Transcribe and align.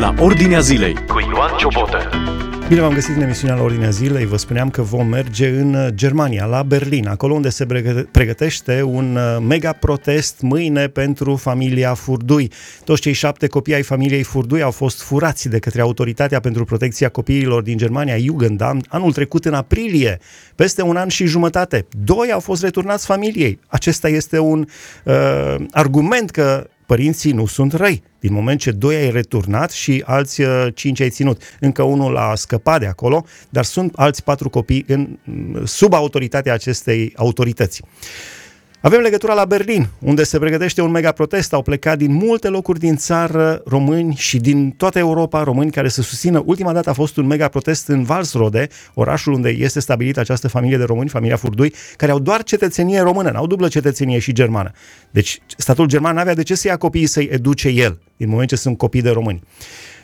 la 0.00 0.14
Ordinea 0.18 0.60
Zilei 0.60 0.94
cu 0.94 1.20
Ioan 1.32 1.56
Ciobotă. 1.58 2.10
Bine 2.68 2.80
v-am 2.80 2.92
găsit 2.92 3.16
în 3.16 3.22
emisiunea 3.22 3.56
la 3.56 3.62
Ordinea 3.62 3.90
Zilei. 3.90 4.26
Vă 4.26 4.36
spuneam 4.36 4.70
că 4.70 4.82
vom 4.82 5.06
merge 5.06 5.48
în 5.48 5.74
uh, 5.74 5.86
Germania, 5.94 6.44
la 6.44 6.62
Berlin, 6.62 7.08
acolo 7.08 7.34
unde 7.34 7.48
se 7.48 7.66
pregătește 8.10 8.82
un 8.82 9.16
uh, 9.16 9.36
mega 9.46 9.72
protest 9.72 10.40
mâine 10.40 10.86
pentru 10.88 11.36
familia 11.36 11.94
Furdui. 11.94 12.52
Toți 12.84 13.00
cei 13.00 13.12
șapte 13.12 13.46
copii 13.46 13.74
ai 13.74 13.82
familiei 13.82 14.22
Furdui 14.22 14.62
au 14.62 14.70
fost 14.70 15.02
furați 15.02 15.48
de 15.48 15.58
către 15.58 15.80
Autoritatea 15.80 16.40
pentru 16.40 16.64
Protecția 16.64 17.08
Copiilor 17.08 17.62
din 17.62 17.76
Germania, 17.76 18.18
Jugendamt, 18.18 18.86
anul 18.88 19.12
trecut 19.12 19.44
în 19.44 19.54
aprilie, 19.54 20.18
peste 20.54 20.82
un 20.82 20.96
an 20.96 21.08
și 21.08 21.26
jumătate. 21.26 21.86
Doi 22.04 22.32
au 22.32 22.40
fost 22.40 22.62
returnați 22.62 23.06
familiei. 23.06 23.60
Acesta 23.66 24.08
este 24.08 24.38
un 24.38 24.66
uh, 25.04 25.54
argument 25.70 26.30
că 26.30 26.66
părinții 26.90 27.32
nu 27.32 27.46
sunt 27.46 27.72
răi. 27.72 28.02
Din 28.20 28.32
moment 28.32 28.60
ce 28.60 28.70
doi 28.70 28.94
ai 28.94 29.10
returnat 29.10 29.70
și 29.70 30.02
alți 30.06 30.40
uh, 30.40 30.66
cinci 30.74 31.00
ai 31.00 31.10
ținut. 31.10 31.42
Încă 31.60 31.82
unul 31.82 32.16
a 32.16 32.34
scăpat 32.34 32.80
de 32.80 32.86
acolo, 32.86 33.24
dar 33.48 33.64
sunt 33.64 33.92
alți 33.96 34.24
patru 34.24 34.48
copii 34.50 34.84
în, 34.86 35.18
sub 35.64 35.92
autoritatea 35.92 36.52
acestei 36.52 37.12
autorități. 37.16 37.82
Avem 38.82 39.00
legătura 39.00 39.34
la 39.34 39.44
Berlin, 39.44 39.88
unde 39.98 40.24
se 40.24 40.38
pregătește 40.38 40.82
un 40.82 40.90
mega 40.90 41.12
protest. 41.12 41.52
Au 41.52 41.62
plecat 41.62 41.98
din 41.98 42.12
multe 42.12 42.48
locuri 42.48 42.78
din 42.78 42.96
țară 42.96 43.62
români 43.66 44.14
și 44.14 44.38
din 44.38 44.70
toată 44.70 44.98
Europa 44.98 45.42
români 45.42 45.70
care 45.70 45.88
să 45.88 46.02
susțină. 46.02 46.42
Ultima 46.44 46.72
dată 46.72 46.90
a 46.90 46.92
fost 46.92 47.16
un 47.16 47.26
mega 47.26 47.48
protest 47.48 47.88
în 47.88 48.02
Valsrode, 48.02 48.68
orașul 48.94 49.32
unde 49.32 49.48
este 49.48 49.80
stabilită 49.80 50.20
această 50.20 50.48
familie 50.48 50.76
de 50.76 50.84
români, 50.84 51.08
familia 51.08 51.36
Furdui, 51.36 51.74
care 51.96 52.12
au 52.12 52.18
doar 52.18 52.42
cetățenie 52.42 53.00
română, 53.00 53.30
n-au 53.30 53.46
dublă 53.46 53.68
cetățenie 53.68 54.18
și 54.18 54.32
germană. 54.32 54.70
Deci 55.10 55.40
statul 55.56 55.86
german 55.86 56.14
n-avea 56.14 56.34
de 56.34 56.42
ce 56.42 56.54
să 56.54 56.66
ia 56.66 56.76
copiii 56.76 57.06
să-i 57.06 57.28
educe 57.32 57.68
el, 57.68 57.98
din 58.16 58.28
moment 58.28 58.48
ce 58.48 58.56
sunt 58.56 58.78
copii 58.78 59.02
de 59.02 59.10
români. 59.10 59.42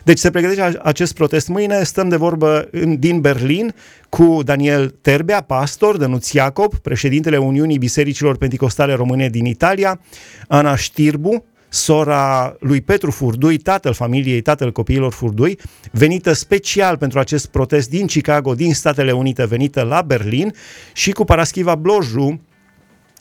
Deci 0.07 0.17
se 0.17 0.31
pregătește 0.31 0.79
acest 0.83 1.13
protest 1.13 1.47
mâine, 1.47 1.83
stăm 1.83 2.09
de 2.09 2.15
vorbă 2.15 2.67
în, 2.71 2.99
din 2.99 3.21
Berlin 3.21 3.73
cu 4.09 4.39
Daniel 4.43 4.89
Terbea, 5.01 5.41
pastor, 5.41 5.97
Dănuț 5.97 6.31
Iacob, 6.31 6.75
președintele 6.75 7.37
Uniunii 7.37 7.77
Bisericilor 7.77 8.37
Pentecostale 8.37 8.93
Române 8.93 9.29
din 9.29 9.45
Italia, 9.45 9.99
Ana 10.47 10.75
Știrbu, 10.75 11.45
sora 11.69 12.55
lui 12.59 12.81
Petru 12.81 13.11
Furdui, 13.11 13.57
tatăl 13.57 13.93
familiei, 13.93 14.41
tatăl 14.41 14.71
copiilor 14.71 15.11
Furdui, 15.11 15.59
venită 15.91 16.33
special 16.33 16.97
pentru 16.97 17.19
acest 17.19 17.47
protest 17.47 17.89
din 17.89 18.05
Chicago, 18.05 18.55
din 18.55 18.73
Statele 18.73 19.11
Unite, 19.11 19.45
venită 19.45 19.81
la 19.81 20.01
Berlin 20.01 20.53
și 20.93 21.11
cu 21.11 21.23
Paraschiva 21.23 21.75
Bloju, 21.75 22.41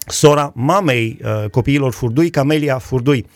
sora 0.07 0.53
mamei 0.55 1.19
uh, 1.23 1.51
copiilor 1.51 1.93
Furdui, 1.93 2.31
Camelia 2.31 2.79
Furdui. 2.79 3.27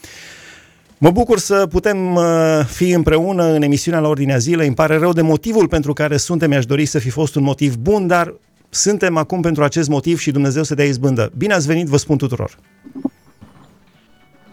Mă 1.03 1.11
bucur 1.11 1.39
să 1.39 1.67
putem 1.67 2.15
uh, 2.15 2.61
fi 2.67 2.91
împreună 2.91 3.45
în 3.45 3.63
emisiunea 3.63 4.01
la 4.01 4.09
Ordinea 4.09 4.37
Zilei. 4.37 4.67
Îmi 4.67 4.75
pare 4.75 4.97
rău 4.97 5.13
de 5.13 5.23
motivul 5.23 5.69
pentru 5.69 5.93
care 5.93 6.17
suntem. 6.17 6.49
Mi-aș 6.49 6.67
dori 6.67 6.85
să 6.85 6.99
fi 6.99 7.11
fost 7.11 7.35
un 7.35 7.43
motiv 7.43 7.75
bun, 7.77 8.07
dar 8.07 8.35
suntem 8.69 9.17
acum 9.17 9.41
pentru 9.41 9.63
acest 9.63 9.89
motiv 9.89 10.19
și 10.19 10.31
Dumnezeu 10.31 10.63
să 10.63 10.75
dea 10.75 10.85
izbândă. 10.85 11.33
Bine 11.37 11.55
ați 11.55 11.67
venit, 11.67 11.87
vă 11.87 11.97
spun 11.97 12.17
tuturor! 12.17 12.57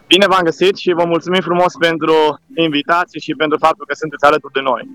Bine 0.07 0.25
v-am 0.27 0.43
găsit 0.43 0.77
și 0.77 0.93
vă 0.93 1.03
mulțumim 1.05 1.41
frumos 1.41 1.73
pentru 1.79 2.13
invitație 2.55 3.19
și 3.19 3.33
pentru 3.37 3.57
faptul 3.57 3.85
că 3.85 3.93
sunteți 3.93 4.25
alături 4.25 4.53
de 4.53 4.59
noi. 4.61 4.89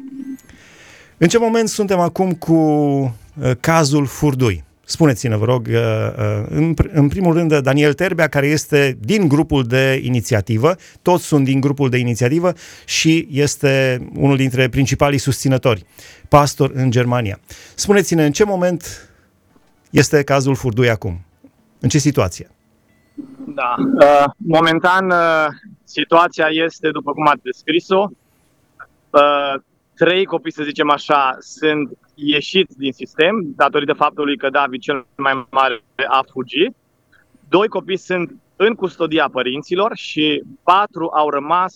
În 1.17 1.29
ce 1.29 1.39
moment 1.39 1.69
suntem 1.69 1.99
acum 1.99 2.33
cu 2.33 2.55
uh, 2.55 3.51
cazul 3.61 4.07
Furdui? 4.07 4.65
Spuneți-ne, 4.93 5.37
vă 5.37 5.45
rog, 5.45 5.67
uh, 5.67 5.75
uh, 5.75 6.47
în, 6.49 6.75
în 6.93 7.09
primul 7.09 7.35
rând, 7.35 7.59
Daniel 7.59 7.93
Terbea, 7.93 8.29
care 8.29 8.47
este 8.47 8.99
din 9.01 9.29
grupul 9.29 9.65
de 9.65 10.01
inițiativă, 10.03 10.77
toți 11.03 11.25
sunt 11.25 11.45
din 11.45 11.61
grupul 11.61 11.89
de 11.89 11.99
inițiativă 11.99 12.53
și 12.85 13.29
este 13.31 14.01
unul 14.15 14.37
dintre 14.37 14.69
principalii 14.69 15.19
susținători, 15.19 15.85
pastor 16.29 16.71
în 16.75 16.91
Germania. 16.91 17.39
Spuneți-ne, 17.75 18.25
în 18.25 18.33
ce 18.33 18.45
moment 18.45 19.11
este 19.91 20.23
cazul 20.23 20.55
Furdui 20.55 20.91
acum? 20.91 21.25
În 21.81 21.89
ce 21.89 21.99
situație? 21.99 22.51
Da, 23.55 23.75
uh, 23.79 24.25
momentan 24.37 25.13
situația 25.85 26.47
este, 26.51 26.91
după 26.91 27.13
cum 27.13 27.27
ați 27.27 27.43
descris-o, 27.43 28.09
trei 29.95 30.25
copii, 30.25 30.53
să 30.53 30.63
zicem 30.63 30.91
așa, 30.91 31.37
sunt 31.41 31.91
ieșiți 32.25 32.79
din 32.79 32.93
sistem 32.93 33.53
datorită 33.57 33.93
faptului 33.93 34.37
că 34.37 34.51
David 34.51 34.81
cel 34.81 35.07
mai 35.17 35.47
mare 35.51 35.83
a 36.09 36.25
fugit. 36.33 36.75
Doi 37.49 37.69
copii 37.69 37.97
sunt 37.97 38.35
în 38.57 38.75
custodia 38.75 39.29
părinților 39.33 39.97
și 39.97 40.43
patru 40.63 41.11
au 41.15 41.31
rămas 41.31 41.75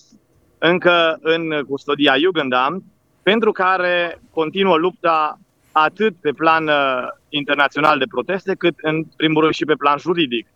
încă 0.59 1.19
în 1.21 1.65
custodia 1.69 2.17
Jugendamt, 2.17 2.83
pentru 3.23 3.53
care 3.53 4.21
continuă 4.31 4.77
lupta 4.77 5.39
atât 5.73 6.15
pe 6.21 6.33
plan 6.33 6.67
uh, 6.67 7.09
internațional 7.29 7.99
de 7.99 8.05
proteste, 8.11 8.55
cât 8.55 8.75
în 8.83 9.05
primul 9.17 9.43
rând 9.43 9.55
și 9.55 9.65
pe 9.65 9.75
plan 9.75 9.99
juridic. 9.99 10.47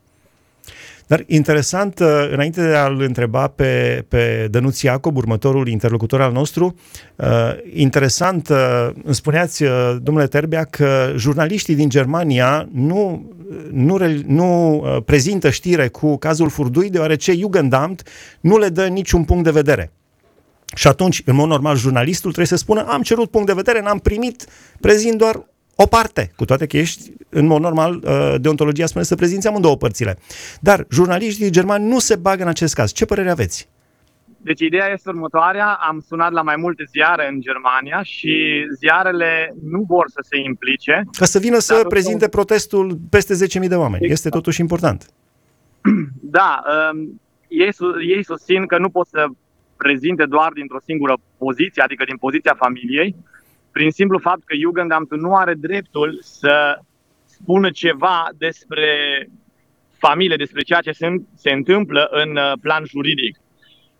Dar 1.10 1.24
interesant, 1.26 1.98
uh, 1.98 2.28
înainte 2.30 2.60
de 2.66 2.74
a-l 2.74 3.00
întreba 3.00 3.48
pe, 3.48 4.04
pe 4.08 4.48
Dănuț 4.50 4.80
Iacob, 4.80 5.16
următorul 5.16 5.68
interlocutor 5.68 6.20
al 6.20 6.32
nostru, 6.32 6.74
uh, 7.16 7.26
interesant, 7.72 8.48
uh, 8.48 8.88
îmi 9.04 9.14
spuneați, 9.14 9.64
domnule 10.02 10.26
Terbea, 10.26 10.64
că 10.64 11.12
jurnaliștii 11.16 11.74
din 11.74 11.88
Germania 11.88 12.68
nu, 12.72 13.30
nu, 13.70 13.98
nu 14.26 14.82
prezintă 15.04 15.50
știre 15.50 15.88
cu 15.88 16.16
cazul 16.16 16.48
Furdui, 16.48 16.90
deoarece 16.90 17.32
Jugendamt 17.32 18.02
nu 18.40 18.58
le 18.58 18.68
dă 18.68 18.86
niciun 18.86 19.24
punct 19.24 19.44
de 19.44 19.50
vedere. 19.50 19.92
Și 20.74 20.86
atunci, 20.86 21.22
în 21.24 21.34
mod 21.34 21.48
normal, 21.48 21.76
jurnalistul 21.76 22.32
trebuie 22.32 22.58
să 22.58 22.64
spună 22.64 22.86
am 22.88 23.02
cerut 23.02 23.30
punct 23.30 23.46
de 23.46 23.52
vedere, 23.52 23.80
n-am 23.80 23.98
primit, 23.98 24.46
prezint 24.80 25.18
doar 25.18 25.42
o 25.82 25.86
parte, 25.86 26.32
cu 26.36 26.44
toate 26.44 26.66
că 26.66 26.76
ești, 26.76 27.12
în 27.28 27.46
mod 27.46 27.60
normal, 27.60 27.94
uh, 27.94 28.34
deontologia 28.40 28.86
spune 28.86 29.04
să 29.04 29.14
prezinți 29.14 29.46
amândouă 29.46 29.76
părțile. 29.76 30.18
Dar 30.60 30.86
jurnaliștii 30.90 31.50
germani 31.50 31.88
nu 31.88 31.98
se 31.98 32.16
bagă 32.16 32.42
în 32.42 32.48
acest 32.48 32.74
caz. 32.74 32.92
Ce 32.92 33.04
părere 33.04 33.30
aveți? 33.30 33.68
Deci 34.42 34.60
ideea 34.60 34.88
este 34.92 35.08
următoarea, 35.08 35.78
am 35.88 36.04
sunat 36.08 36.32
la 36.32 36.42
mai 36.42 36.54
multe 36.58 36.84
ziare 36.90 37.28
în 37.32 37.40
Germania 37.40 38.02
și 38.02 38.64
ziarele 38.78 39.54
nu 39.62 39.84
vor 39.88 40.04
să 40.08 40.20
se 40.28 40.36
implice. 40.38 41.04
Ca 41.18 41.24
să 41.24 41.38
vină 41.38 41.58
să 41.58 41.84
prezinte 41.88 42.24
un... 42.24 42.30
protestul 42.30 42.98
peste 43.10 43.34
10.000 43.62 43.68
de 43.68 43.74
oameni. 43.74 44.04
Exact. 44.04 44.12
Este 44.12 44.28
totuși 44.28 44.60
important. 44.60 45.06
Da, 46.20 46.62
um, 46.92 47.20
ei, 47.48 47.70
ei 48.16 48.24
susțin 48.24 48.66
că 48.66 48.78
nu 48.78 48.88
pot 48.88 49.06
să 49.06 49.26
prezinte 49.76 50.24
doar 50.24 50.52
dintr-o 50.52 50.80
singură 50.84 51.14
poziție, 51.38 51.82
adică 51.82 52.04
din 52.04 52.16
poziția 52.16 52.54
familiei, 52.58 53.16
prin 53.72 53.90
simplu 53.90 54.18
fapt 54.18 54.44
că 54.44 54.54
Jugendamtul 54.56 55.18
nu 55.18 55.34
are 55.36 55.54
dreptul 55.54 56.18
să 56.22 56.78
spună 57.24 57.70
ceva 57.70 58.28
despre 58.38 58.88
familie, 59.98 60.36
despre 60.36 60.62
ceea 60.62 60.80
ce 60.80 60.92
se, 60.92 61.06
se 61.34 61.50
întâmplă 61.50 62.08
în 62.10 62.36
uh, 62.36 62.52
plan 62.60 62.84
juridic. 62.86 63.38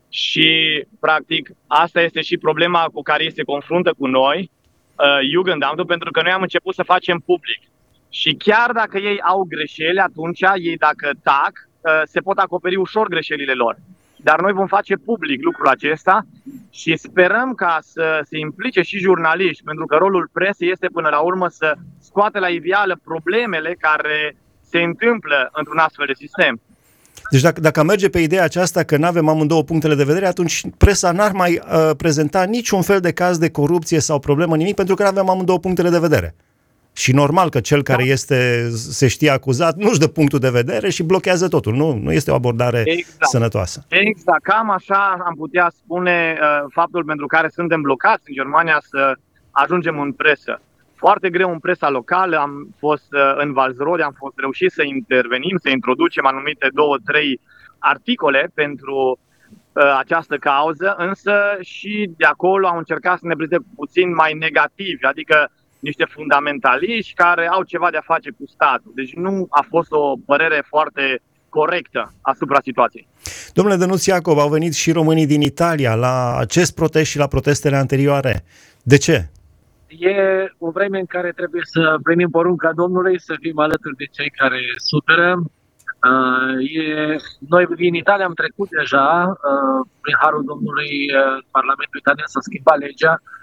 Și, 0.09 0.85
practic, 1.01 1.51
asta 1.67 2.01
este 2.01 2.21
și 2.21 2.37
problema 2.37 2.85
cu 2.93 3.03
care 3.03 3.29
se 3.29 3.43
confruntă 3.43 3.95
cu 3.99 4.07
noi, 4.07 4.51
uh, 4.97 5.29
Jugendamtul, 5.31 5.85
pentru 5.85 6.11
că 6.11 6.23
noi 6.23 6.33
am 6.33 6.43
început 6.43 6.75
să 6.75 6.83
facem 6.83 7.23
public. 7.27 7.61
Și 8.11 8.35
chiar 8.35 8.73
dacă 8.73 8.99
ei 8.99 9.21
au 9.21 9.45
greșeli, 9.49 9.99
atunci 9.99 10.41
ei 10.57 10.77
dacă 10.77 11.11
tac, 11.23 11.53
uh, 11.53 12.03
se 12.05 12.21
pot 12.21 12.39
acoperi 12.39 12.77
ușor 12.77 13.09
greșelile 13.09 13.53
lor 13.53 13.77
dar 14.23 14.41
noi 14.41 14.53
vom 14.53 14.67
face 14.67 14.95
public 14.97 15.43
lucrul 15.43 15.67
acesta 15.67 16.27
și 16.71 16.97
sperăm 16.97 17.55
ca 17.55 17.79
să 17.83 18.21
se 18.29 18.39
implice 18.39 18.83
și 18.83 18.99
jurnaliști, 18.99 19.65
pentru 19.65 19.87
că 19.87 19.97
rolul 19.97 20.29
presei 20.33 20.71
este 20.71 20.89
până 20.93 21.09
la 21.09 21.19
urmă 21.19 21.49
să 21.49 21.75
scoate 22.01 22.39
la 22.39 22.49
iveală 22.49 23.01
problemele 23.05 23.77
care 23.79 24.37
se 24.71 24.79
întâmplă 24.79 25.51
într-un 25.53 25.79
astfel 25.79 26.07
de 26.07 26.13
sistem. 26.17 26.61
Deci 27.31 27.41
dacă, 27.41 27.61
dacă 27.61 27.83
merge 27.83 28.09
pe 28.09 28.19
ideea 28.19 28.45
aceasta 28.45 28.83
că 28.83 28.97
nu 28.97 29.07
avem 29.07 29.29
amândouă 29.29 29.63
punctele 29.63 29.95
de 29.95 30.05
vedere, 30.05 30.27
atunci 30.27 30.63
presa 30.79 31.13
n-ar 31.13 31.33
mai 31.33 31.61
uh, 31.73 31.91
prezenta 31.97 32.43
niciun 32.45 32.83
fel 32.83 33.01
de 33.01 33.13
caz 33.13 33.39
de 33.39 33.51
corupție 33.51 34.01
sau 34.01 34.19
problemă, 34.19 34.57
nimic, 34.57 34.75
pentru 34.75 34.95
că 34.95 35.03
nu 35.03 35.09
avem 35.09 35.29
amândouă 35.29 35.59
punctele 35.59 35.91
de 35.91 35.99
vedere. 35.99 36.35
Și 36.93 37.13
normal 37.13 37.49
că 37.49 37.61
cel 37.61 37.83
care 37.83 38.05
da. 38.05 38.11
este, 38.11 38.71
se 38.71 39.09
știe 39.09 39.31
acuzat 39.31 39.77
nu-și 39.77 39.99
dă 39.99 40.07
punctul 40.07 40.39
de 40.39 40.51
vedere 40.51 40.91
și 40.91 41.03
blochează 41.03 41.49
totul. 41.49 41.75
Nu, 41.75 41.99
nu 42.03 42.13
este 42.13 42.31
o 42.31 42.35
abordare 42.35 42.83
exact. 42.85 43.31
sănătoasă. 43.31 43.85
Exact. 43.89 44.43
Cam 44.43 44.71
așa 44.71 45.23
am 45.27 45.35
putea 45.35 45.73
spune 45.77 46.39
uh, 46.41 46.67
faptul 46.73 47.05
pentru 47.05 47.27
care 47.27 47.49
suntem 47.49 47.81
blocați 47.81 48.25
în 48.27 48.35
Germania 48.35 48.83
să 48.83 49.15
ajungem 49.51 50.01
în 50.01 50.13
presă. 50.13 50.61
Foarte 50.95 51.31
greu 51.31 51.51
în 51.53 51.59
presa 51.59 51.91
locală, 51.91 52.37
am 52.37 52.75
fost 52.79 53.13
uh, 53.13 53.35
în 53.37 53.53
Valzrode, 53.53 54.03
am 54.03 54.15
fost 54.19 54.35
reușit 54.37 54.71
să 54.71 54.83
intervenim, 54.83 55.57
să 55.63 55.69
introducem 55.69 56.27
anumite 56.27 56.69
două, 56.75 56.97
trei 57.05 57.41
articole 57.79 58.51
pentru 58.55 59.19
uh, 59.73 59.95
această 59.99 60.37
cauză, 60.37 60.95
însă 60.99 61.35
și 61.61 62.11
de 62.17 62.25
acolo 62.25 62.67
au 62.67 62.79
încercat 62.79 63.19
să 63.19 63.27
ne 63.27 63.35
prezinte 63.35 63.65
puțin 63.77 64.15
mai 64.15 64.35
negativi, 64.35 65.05
adică 65.05 65.51
niște 65.81 66.05
fundamentaliști 66.05 67.15
care 67.15 67.47
au 67.47 67.63
ceva 67.63 67.91
de 67.91 67.97
a 67.97 68.13
face 68.13 68.31
cu 68.31 68.45
statul. 68.47 68.93
Deci 68.95 69.15
nu 69.15 69.47
a 69.51 69.67
fost 69.69 69.93
o 69.93 70.17
părere 70.27 70.65
foarte 70.67 71.23
corectă 71.49 72.13
asupra 72.21 72.59
situației. 72.63 73.09
Domnule 73.53 73.77
Dănuț 73.77 74.05
Iacob, 74.07 74.39
au 74.39 74.49
venit 74.49 74.75
și 74.75 74.93
românii 74.93 75.27
din 75.27 75.41
Italia 75.41 75.95
la 75.95 76.37
acest 76.39 76.75
protest 76.75 77.11
și 77.11 77.19
la 77.19 77.27
protestele 77.27 77.77
anterioare. 77.77 78.45
De 78.83 78.97
ce? 78.97 79.31
E 79.87 80.15
o 80.59 80.71
vreme 80.71 80.99
în 80.99 81.07
care 81.07 81.31
trebuie 81.33 81.63
să 81.65 81.99
primim 82.03 82.31
porunca 82.31 82.73
Domnului, 82.73 83.21
să 83.21 83.35
fim 83.41 83.59
alături 83.59 83.97
de 83.97 84.05
cei 84.17 84.31
care 84.31 84.61
suferă. 84.91 85.31
Uh, 86.11 86.55
e, 86.83 87.17
noi 87.49 87.67
din 87.77 87.95
Italia 87.95 88.25
am 88.25 88.41
trecut 88.43 88.69
deja, 88.81 89.09
uh, 89.29 89.81
prin 90.01 90.17
Harul 90.23 90.45
Domnului, 90.51 90.93
uh, 91.19 91.45
Parlamentul 91.57 91.99
Italian 92.03 92.29
s-a 92.33 92.47
schimbat 92.49 92.79
legea 92.79 93.15
uh, 93.21 93.40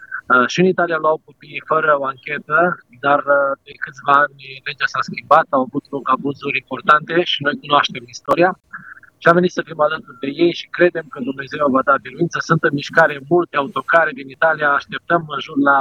și 0.51 0.59
în 0.59 0.68
Italia 0.74 0.97
luau 1.06 1.21
copiii 1.25 1.68
fără 1.71 1.91
o 2.00 2.06
anchetă, 2.13 2.59
dar 3.06 3.19
uh, 3.38 3.51
de 3.65 3.74
câțiva 3.83 4.15
ani 4.24 4.44
legea 4.68 4.88
s-a 4.94 5.01
schimbat, 5.09 5.47
au 5.50 5.62
avut 5.68 5.85
loc 5.95 6.06
abuzuri 6.15 6.62
importante 6.63 7.13
și 7.31 7.44
noi 7.45 7.56
cunoaștem 7.63 8.03
istoria 8.15 8.51
și 9.21 9.27
am 9.27 9.38
venit 9.39 9.53
să 9.57 9.62
fim 9.68 9.79
alături 9.88 10.21
de 10.24 10.29
ei 10.44 10.53
și 10.59 10.74
credem 10.77 11.06
că 11.13 11.19
Dumnezeu 11.29 11.65
va 11.75 11.81
da 11.89 11.95
biruință. 12.06 12.38
Sunt 12.50 12.62
în 12.68 12.74
mișcare 12.74 13.15
multe 13.33 13.56
autocare 13.57 14.12
din 14.19 14.29
Italia, 14.38 14.69
așteptăm 14.69 15.21
în 15.35 15.39
jur 15.45 15.57
la 15.69 15.77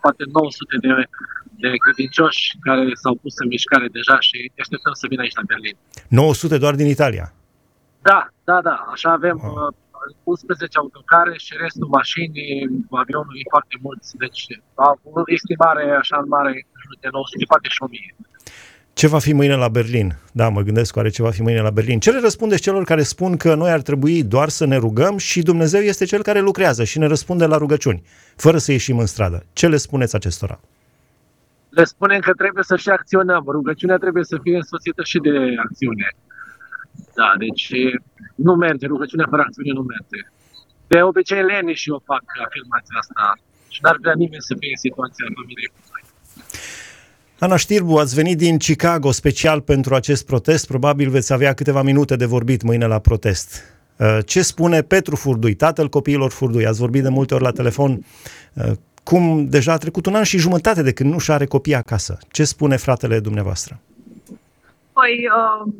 poate 0.00 0.22
900 0.32 0.76
de, 0.84 0.92
de 1.62 1.70
credincioși 1.84 2.42
care 2.66 2.82
s-au 3.02 3.14
pus 3.22 3.34
în 3.42 3.48
mișcare 3.54 3.88
deja 3.98 4.16
și 4.26 4.36
așteptăm 4.64 4.94
să 5.00 5.06
vină 5.10 5.22
aici 5.22 5.38
la 5.40 5.48
Berlin. 5.50 5.76
900 6.08 6.58
doar 6.58 6.74
din 6.74 6.88
Italia? 6.96 7.26
Da, 8.08 8.20
da, 8.44 8.58
da. 8.68 8.76
Așa 8.92 9.10
avem 9.10 9.36
oh. 9.42 9.74
11 10.22 10.78
autocare 10.78 11.34
și 11.44 11.52
restul 11.64 11.88
mașini, 11.98 12.40
avionul 13.04 13.34
e 13.40 13.52
foarte 13.54 13.76
mulți. 13.86 14.16
Deci, 14.22 14.42
o 15.02 15.22
estimare 15.36 15.84
așa 16.02 16.16
în 16.22 16.28
mare, 16.28 16.52
de 17.00 17.08
900, 17.12 17.44
poate 17.52 17.68
și 17.68 17.82
1000. 17.82 18.14
Ce 19.00 19.06
va 19.06 19.18
fi 19.18 19.32
mâine 19.32 19.54
la 19.54 19.68
Berlin? 19.68 20.16
Da, 20.32 20.48
mă 20.48 20.60
gândesc 20.62 20.96
oare 20.96 21.08
ce 21.08 21.22
va 21.22 21.30
fi 21.30 21.42
mâine 21.42 21.60
la 21.60 21.70
Berlin. 21.70 21.98
Ce 22.00 22.10
le 22.10 22.20
răspundeți 22.20 22.62
celor 22.62 22.84
care 22.84 23.02
spun 23.02 23.36
că 23.36 23.54
noi 23.54 23.70
ar 23.70 23.80
trebui 23.80 24.22
doar 24.22 24.48
să 24.48 24.64
ne 24.66 24.76
rugăm 24.76 25.16
și 25.16 25.42
Dumnezeu 25.42 25.80
este 25.80 26.04
cel 26.04 26.22
care 26.22 26.40
lucrează 26.40 26.84
și 26.84 26.98
ne 26.98 27.06
răspunde 27.06 27.46
la 27.46 27.56
rugăciuni, 27.56 28.02
fără 28.36 28.58
să 28.58 28.72
ieșim 28.72 28.98
în 28.98 29.06
stradă? 29.06 29.44
Ce 29.52 29.68
le 29.68 29.76
spuneți 29.76 30.14
acestora? 30.14 30.60
Le 31.68 31.84
spunem 31.84 32.20
că 32.20 32.32
trebuie 32.32 32.64
să 32.64 32.76
și 32.76 32.88
acționăm. 32.88 33.44
Rugăciunea 33.48 33.96
trebuie 33.96 34.24
să 34.24 34.38
fie 34.42 34.56
însoțită 34.56 35.02
și 35.02 35.18
de 35.18 35.54
acțiune. 35.64 36.06
Da, 37.14 37.32
deci 37.38 37.64
nu 38.34 38.54
merge. 38.54 38.86
Rugăciunea 38.86 39.26
fără 39.30 39.42
acțiune 39.42 39.72
nu 39.72 39.84
merge. 39.94 40.20
De 40.86 41.02
obicei, 41.02 41.42
lene 41.42 41.72
și 41.72 41.90
eu 41.90 42.02
fac 42.04 42.22
afirmația 42.46 42.96
asta 42.98 43.38
și 43.68 43.80
n-ar 43.82 43.96
vrea 44.00 44.14
nimeni 44.16 44.42
să 44.48 44.54
fie 44.58 44.70
în 44.70 44.80
situația 44.86 45.26
familiei 45.34 45.70
cu 45.74 45.80
noi. 45.90 46.02
Ana 47.38 47.56
Știrbu, 47.56 47.96
ați 47.96 48.14
venit 48.14 48.38
din 48.38 48.58
Chicago 48.58 49.10
special 49.10 49.60
pentru 49.60 49.94
acest 49.94 50.26
protest. 50.26 50.66
Probabil 50.66 51.10
veți 51.10 51.32
avea 51.32 51.52
câteva 51.52 51.82
minute 51.82 52.16
de 52.16 52.24
vorbit 52.24 52.62
mâine 52.62 52.86
la 52.86 52.98
protest. 52.98 53.62
Uh, 53.96 54.18
ce 54.26 54.42
spune 54.42 54.82
Petru 54.82 55.16
Furdui, 55.16 55.54
tatăl 55.54 55.88
copiilor 55.88 56.30
Furdui? 56.30 56.66
Ați 56.66 56.78
vorbit 56.78 57.02
de 57.02 57.08
multe 57.08 57.34
ori 57.34 57.42
la 57.42 57.50
telefon. 57.50 58.04
Uh, 58.52 58.72
cum 59.02 59.48
deja 59.48 59.72
a 59.72 59.76
trecut 59.76 60.06
un 60.06 60.14
an 60.14 60.22
și 60.22 60.38
jumătate 60.38 60.82
de 60.82 60.92
când 60.92 61.12
nu 61.12 61.18
și 61.18 61.30
are 61.30 61.46
copii 61.46 61.74
acasă. 61.74 62.18
Ce 62.30 62.44
spune 62.44 62.76
fratele 62.76 63.20
dumneavoastră? 63.20 63.80
Păi, 64.92 65.28
uh, 65.64 65.72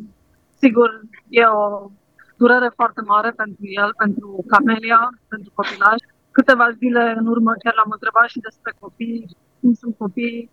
sigur, 0.61 1.01
e 1.29 1.45
o 1.45 1.91
durere 2.37 2.71
foarte 2.75 3.01
mare 3.01 3.31
pentru 3.31 3.65
el, 3.81 3.91
pentru 3.97 4.45
Camelia, 4.47 5.11
pentru 5.29 5.51
copilaj. 5.55 5.99
Câteva 6.31 6.71
zile 6.71 7.15
în 7.19 7.27
urmă 7.27 7.53
chiar 7.63 7.75
l-am 7.75 7.91
întrebat 7.97 8.29
și 8.29 8.45
despre 8.49 8.73
copii, 8.79 9.37
cum 9.61 9.73
sunt 9.75 9.95
copii, 9.97 10.51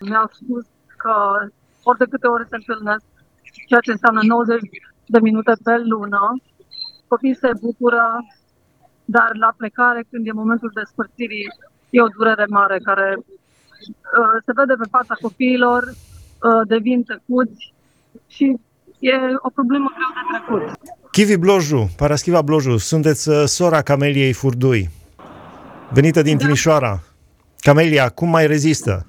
mi-au 0.00 0.28
spus 0.32 0.64
că 0.96 1.14
ori 1.82 1.98
de 1.98 2.06
câte 2.10 2.26
ori 2.26 2.48
se 2.50 2.56
întâlnesc, 2.60 3.04
ceea 3.68 3.80
ce 3.80 3.90
înseamnă 3.90 4.20
90 4.22 4.60
de 5.06 5.20
minute 5.20 5.52
pe 5.64 5.76
lună, 5.78 6.22
copiii 7.08 7.34
se 7.34 7.50
bucură, 7.60 8.06
dar 9.04 9.30
la 9.44 9.52
plecare, 9.56 10.04
când 10.10 10.26
e 10.26 10.42
momentul 10.42 10.70
despărțirii, 10.74 11.46
e 11.90 12.02
o 12.02 12.14
durere 12.16 12.44
mare 12.48 12.78
care 12.78 13.16
uh, 13.18 14.34
se 14.44 14.52
vede 14.54 14.74
pe 14.74 14.88
fața 14.90 15.14
copiilor, 15.20 15.82
uh, 15.88 16.62
devin 16.66 17.02
tăcuți 17.02 17.72
și 18.26 18.58
e 19.10 19.14
o 19.46 19.50
problemă 19.50 19.88
greu 19.96 20.10
de 20.18 20.22
trecut. 20.32 20.64
Chivi 21.10 21.36
Bloju, 21.36 21.80
Paraschiva 21.96 22.42
Bloju, 22.42 22.76
sunteți 22.76 23.28
uh, 23.28 23.42
sora 23.44 23.82
Cameliei 23.82 24.32
Furdui, 24.32 24.90
venită 25.90 26.22
din 26.22 26.36
da. 26.36 26.44
Timișoara. 26.44 26.92
Camelia, 27.58 28.08
cum 28.08 28.28
mai 28.28 28.46
rezistă? 28.46 29.06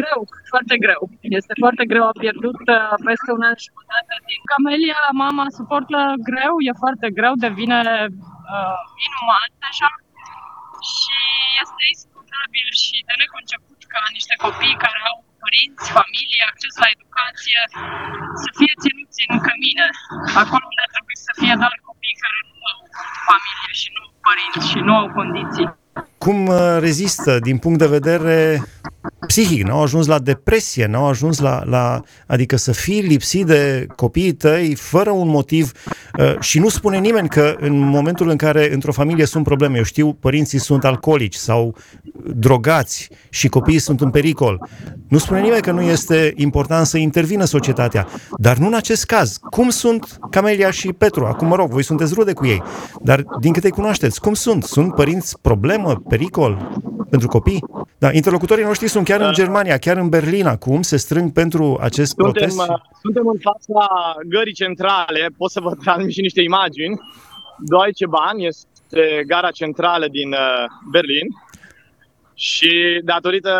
greu, 0.00 0.20
foarte 0.52 0.76
greu. 0.84 1.02
Este 1.38 1.52
foarte 1.62 1.84
greu, 1.90 2.04
a 2.08 2.20
pierdut 2.22 2.60
uh, 2.74 2.94
peste 3.08 3.30
un 3.36 3.42
an 3.48 3.56
și 3.60 3.68
jumătate 3.70 4.14
din 4.30 4.40
Camelia, 4.52 5.00
mama 5.24 5.44
suportă 5.58 5.98
greu, 6.28 6.54
e 6.68 6.82
foarte 6.84 7.08
greu, 7.18 7.34
devine 7.46 7.80
uh, 8.54 8.78
inuman 9.06 9.50
așa 9.70 9.90
și 10.92 11.18
este 11.62 11.82
insuportabil 11.94 12.66
și 12.82 12.96
de 13.08 13.14
neconceput 13.22 13.80
ca 13.92 14.00
niște 14.16 14.34
copii 14.44 14.82
care 14.84 15.00
au 15.10 15.16
părinți, 15.44 15.86
familie, 15.98 16.42
acces 16.52 16.74
la 16.82 16.88
educație, 16.96 17.60
să 18.42 18.48
fie 18.58 18.72
ținuți 18.82 19.20
în 19.32 19.38
cămine, 19.46 19.86
acolo 20.42 20.64
unde 20.70 20.82
ar 20.86 20.90
trebui 20.94 21.18
să 21.26 21.32
fie 21.40 21.54
doar 21.62 21.74
copii 21.88 22.16
care 22.24 22.38
nu 22.50 22.58
au 22.72 22.80
familie 23.30 23.72
și 23.80 23.88
nu 23.94 24.00
au 24.06 24.12
părinți 24.26 24.66
și 24.72 24.78
nu 24.86 24.94
au 25.00 25.06
condiții. 25.18 25.68
Cum 26.24 26.38
uh, 26.46 26.76
rezistă 26.86 27.32
din 27.48 27.56
punct 27.62 27.78
de 27.84 27.94
vedere 27.98 28.36
psihic, 29.26 29.66
n-au 29.66 29.82
ajuns 29.82 30.06
la 30.06 30.18
depresie, 30.18 30.86
n-au 30.86 31.06
ajuns 31.06 31.38
la, 31.38 31.62
la 31.64 32.02
adică 32.26 32.56
să 32.56 32.72
fii 32.72 33.00
lipsit 33.00 33.46
de 33.46 33.86
copiii 33.96 34.32
tăi 34.32 34.74
fără 34.74 35.10
un 35.10 35.28
motiv 35.28 35.72
uh, 36.18 36.38
și 36.40 36.58
nu 36.58 36.68
spune 36.68 36.98
nimeni 36.98 37.28
că 37.28 37.56
în 37.60 37.78
momentul 37.78 38.28
în 38.28 38.36
care 38.36 38.72
într-o 38.72 38.92
familie 38.92 39.24
sunt 39.24 39.44
probleme, 39.44 39.76
eu 39.76 39.82
știu, 39.82 40.12
părinții 40.12 40.58
sunt 40.58 40.84
alcoolici 40.84 41.34
sau 41.34 41.76
drogați 42.34 43.08
și 43.28 43.48
copiii 43.48 43.78
sunt 43.78 44.00
în 44.00 44.10
pericol, 44.10 44.68
nu 45.08 45.18
spune 45.18 45.40
nimeni 45.40 45.62
că 45.62 45.70
nu 45.70 45.82
este 45.82 46.32
important 46.36 46.86
să 46.86 46.98
intervină 46.98 47.44
societatea, 47.44 48.06
dar 48.36 48.56
nu 48.56 48.66
în 48.66 48.74
acest 48.74 49.04
caz. 49.04 49.38
Cum 49.50 49.68
sunt 49.68 50.18
Camelia 50.30 50.70
și 50.70 50.92
Petru? 50.92 51.24
Acum, 51.24 51.48
mă 51.48 51.54
rog, 51.54 51.70
voi 51.70 51.82
sunteți 51.84 52.14
rude 52.14 52.32
cu 52.32 52.46
ei, 52.46 52.62
dar 53.02 53.24
din 53.40 53.52
câte 53.52 53.66
îi 53.66 53.72
cunoașteți, 53.72 54.20
cum 54.20 54.34
sunt? 54.34 54.64
Sunt 54.64 54.94
părinți 54.94 55.40
problemă, 55.40 56.02
pericol 56.08 56.72
pentru 57.14 57.28
copii? 57.38 57.64
Da, 57.98 58.12
interlocutorii 58.12 58.64
noștri 58.64 58.88
sunt 58.88 59.04
chiar 59.04 59.20
în 59.20 59.26
uh, 59.26 59.34
Germania, 59.34 59.78
chiar 59.78 59.96
în 59.96 60.08
Berlin 60.08 60.46
acum, 60.46 60.82
se 60.82 60.96
strâng 60.96 61.32
pentru 61.32 61.78
acest 61.80 62.10
suntem, 62.14 62.32
protest? 62.32 62.58
Uh, 62.58 62.76
suntem 63.02 63.26
în 63.26 63.38
fața 63.40 63.86
gării 64.28 64.52
centrale, 64.52 65.28
pot 65.36 65.50
să 65.50 65.60
vă 65.60 65.74
transmit 65.74 66.14
și 66.14 66.20
niște 66.20 66.42
imagini. 66.42 67.00
Deutsche 67.58 68.06
Bahn 68.06 68.38
este 68.38 69.22
gara 69.26 69.50
centrală 69.50 70.06
din 70.10 70.28
uh, 70.32 70.64
Berlin 70.90 71.26
și 72.34 73.00
datorită 73.04 73.52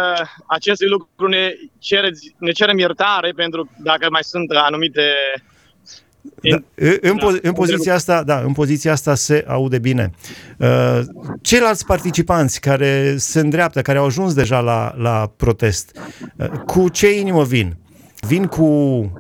acestui 0.47 0.89
lucru 0.89 1.27
ne, 1.27 1.53
cere, 1.79 2.11
ne 2.39 2.51
cerem 2.51 2.79
iertare 2.79 3.31
pentru 3.37 3.71
dacă 3.83 4.07
mai 4.11 4.23
sunt 4.23 4.51
anumite 4.51 5.03
da, 6.51 6.57
în, 7.01 7.17
da, 7.17 7.27
în, 7.43 7.53
poziția 7.53 7.95
asta, 7.95 8.23
da, 8.23 8.39
în 8.39 8.53
poziția 8.53 8.93
asta 8.93 9.15
se 9.15 9.45
aude 9.49 9.79
bine. 9.79 10.11
Uh, 10.59 11.01
ceilalți 11.43 11.87
participanți 11.87 12.61
care 12.61 13.15
se 13.17 13.41
îndreaptă, 13.41 13.83
care 13.83 13.99
au 13.99 14.05
ajuns 14.05 14.35
deja 14.35 14.61
la, 14.61 14.95
la 14.97 15.33
protest, 15.37 15.99
uh, 16.37 16.47
cu 16.49 16.89
ce 16.89 17.19
inimă 17.19 17.45
vin? 17.45 17.77
Vin 18.27 18.47
cu 18.47 18.65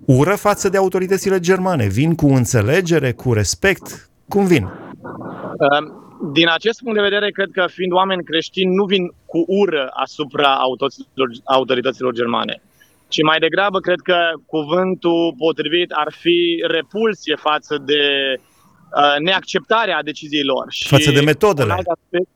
ură 0.06 0.34
față 0.34 0.68
de 0.68 0.76
autoritățile 0.76 1.40
germane? 1.40 1.86
Vin 1.86 2.14
cu 2.14 2.26
înțelegere, 2.26 3.12
cu 3.12 3.32
respect? 3.32 4.10
Cum 4.28 4.46
vin? 4.46 4.62
Uh, 4.62 6.02
din 6.32 6.48
acest 6.48 6.82
punct 6.82 6.96
de 6.96 7.02
vedere, 7.02 7.30
cred 7.30 7.48
că 7.52 7.64
fiind 7.68 7.92
oameni 7.92 8.24
creștini, 8.24 8.74
nu 8.74 8.84
vin 8.84 9.12
cu 9.26 9.44
ură 9.46 9.90
asupra 9.92 10.58
autorităților 11.44 12.12
germane 12.12 12.62
ci 13.08 13.22
mai 13.22 13.38
degrabă 13.38 13.78
cred 13.78 14.00
că 14.00 14.16
cuvântul 14.46 15.34
potrivit 15.38 15.90
ar 15.90 16.12
fi 16.18 16.64
repulsie 16.66 17.36
față 17.36 17.78
de 17.84 18.02
uh, 18.38 19.14
neacceptarea 19.18 20.02
deciziilor. 20.02 20.66
Și 20.68 20.88
față 20.88 21.10
de 21.10 21.20
metodele. 21.20 21.72
Un 21.72 21.76
alt 21.76 21.86
aspect, 21.86 22.28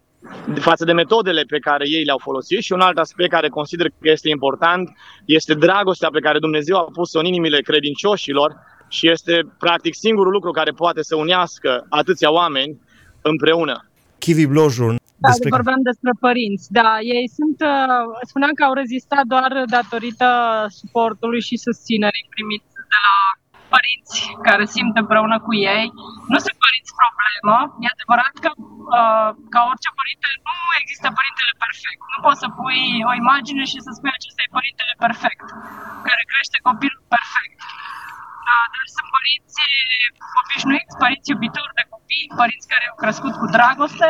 față 0.61 0.85
de 0.85 0.93
metodele 0.93 1.43
pe 1.43 1.59
care 1.59 1.85
ei 1.89 2.05
le-au 2.05 2.19
folosit 2.19 2.63
și 2.63 2.73
un 2.73 2.81
alt 2.81 2.99
aspect 2.99 3.31
care 3.31 3.49
consider 3.49 3.87
că 3.87 4.11
este 4.11 4.29
important 4.29 4.91
este 5.25 5.55
dragostea 5.55 6.09
pe 6.09 6.21
care 6.21 6.39
Dumnezeu 6.39 6.77
a 6.77 6.89
pus-o 6.93 7.19
în 7.19 7.25
inimile 7.25 7.61
credincioșilor 7.61 8.57
și 8.89 9.11
este 9.11 9.41
practic 9.59 9.95
singurul 9.95 10.33
lucru 10.33 10.51
care 10.51 10.71
poate 10.71 11.03
să 11.03 11.17
unească 11.17 11.87
atâția 11.89 12.33
oameni 12.33 12.81
împreună. 13.23 13.89
Kivi 14.19 14.47
Blojun, 14.47 14.97
da, 15.25 15.29
despre... 15.29 15.57
vorbeam 15.57 15.81
despre 15.91 16.13
părinți. 16.27 16.65
Da, 16.81 16.91
ei 17.17 17.27
sunt, 17.39 17.59
uh, 17.75 18.05
spuneam 18.31 18.53
că 18.59 18.63
au 18.65 18.75
rezistat 18.83 19.25
doar 19.35 19.51
datorită 19.77 20.29
suportului 20.81 21.43
și 21.49 21.65
susținerii 21.67 22.33
primit 22.35 22.65
de 22.93 22.99
la 23.07 23.17
părinți 23.75 24.17
care 24.47 24.65
simt 24.75 24.95
împreună 25.03 25.37
cu 25.47 25.53
ei. 25.75 25.87
Nu 26.33 26.39
sunt 26.45 26.57
părinți 26.67 26.93
problemă. 27.03 27.57
E 27.85 27.95
adevărat 27.97 28.35
că, 28.45 28.51
uh, 28.99 29.31
ca 29.55 29.61
orice 29.71 29.91
părinte, 30.01 30.29
nu 30.47 30.57
există 30.83 31.07
părintele 31.19 31.53
perfect. 31.65 32.01
Nu 32.13 32.19
poți 32.27 32.43
să 32.43 32.49
pui 32.59 32.83
o 33.11 33.13
imagine 33.23 33.65
și 33.73 33.79
să 33.85 33.91
spui 33.93 34.13
acesta 34.19 34.41
e 34.45 34.57
părintele 34.59 34.95
perfect, 35.05 35.47
care 36.09 36.23
crește 36.33 36.59
copilul 36.69 37.03
perfect. 37.15 37.59
Uh, 38.49 38.67
dar 38.75 38.87
sunt 38.95 39.09
părinți 39.17 39.61
obișnuiți, 40.41 40.95
părinți 41.03 41.31
iubitori 41.35 41.79
de 41.79 41.85
copii, 41.93 42.27
părinți 42.41 42.71
care 42.73 42.85
au 42.91 42.97
crescut 43.03 43.35
cu 43.41 43.47
dragoste 43.57 44.09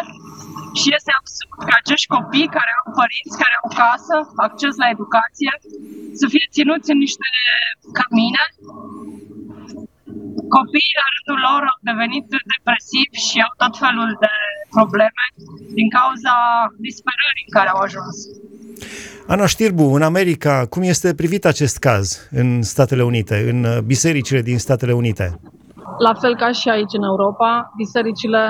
și 0.80 0.88
este 0.97 1.12
absurd 1.21 1.52
ca 1.68 1.75
acești 1.83 2.12
copii 2.16 2.54
care 2.57 2.71
au 2.80 2.87
părinți, 3.00 3.38
care 3.42 3.57
au 3.61 3.68
casă, 3.83 4.16
acces 4.47 4.75
la 4.83 4.88
educație, 4.95 5.52
să 6.21 6.25
fie 6.33 6.47
ținuți 6.57 6.92
în 6.92 6.99
niște 7.07 7.28
camine. 7.99 8.45
Copiii, 10.57 10.99
la 11.00 11.09
rândul 11.14 11.38
lor, 11.47 11.61
au 11.73 11.78
devenit 11.90 12.25
depresivi 12.52 13.18
și 13.28 13.37
au 13.47 13.52
tot 13.62 13.75
felul 13.85 14.11
de 14.25 14.35
probleme 14.76 15.25
din 15.78 15.88
cauza 15.99 16.35
disperării 16.88 17.47
în 17.47 17.52
care 17.57 17.68
au 17.75 17.80
ajuns. 17.87 18.16
Ana 19.35 19.47
Știrbu, 19.47 19.87
în 19.99 20.02
America, 20.02 20.66
cum 20.73 20.82
este 20.82 21.08
privit 21.20 21.44
acest 21.44 21.76
caz 21.87 22.28
în 22.30 22.49
Statele 22.73 23.02
Unite, 23.11 23.37
în 23.50 23.58
uh, 23.64 23.78
bisericile 23.92 24.42
din 24.49 24.58
Statele 24.58 24.92
Unite? 25.02 25.26
La 26.06 26.14
fel 26.23 26.35
ca 26.42 26.50
și 26.61 26.68
aici 26.68 26.94
în 26.99 27.04
Europa, 27.12 27.50
bisericile 27.82 28.42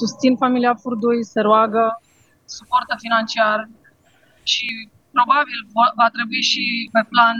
susțin 0.00 0.32
familia 0.42 0.74
Furdui, 0.82 1.24
se 1.32 1.40
roagă, 1.48 1.84
suportă 2.56 2.94
financiar 3.04 3.58
și 4.52 4.66
probabil 5.16 5.58
va 6.00 6.08
trebui 6.16 6.42
și 6.52 6.64
pe 6.94 7.02
plan 7.12 7.38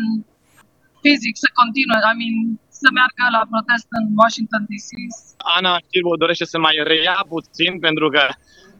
fizic 1.04 1.34
să 1.44 1.48
continue, 1.60 1.98
I 2.10 2.14
mean, 2.20 2.36
să 2.80 2.88
meargă 2.98 3.24
la 3.36 3.42
protest 3.52 3.88
în 3.98 4.04
Washington 4.20 4.62
DC. 4.70 4.90
Ana 5.56 5.72
Știrbu 5.84 6.22
dorește 6.22 6.46
să 6.52 6.58
mai 6.66 6.76
reia 6.90 7.18
puțin 7.34 7.72
pentru 7.86 8.06
că, 8.14 8.22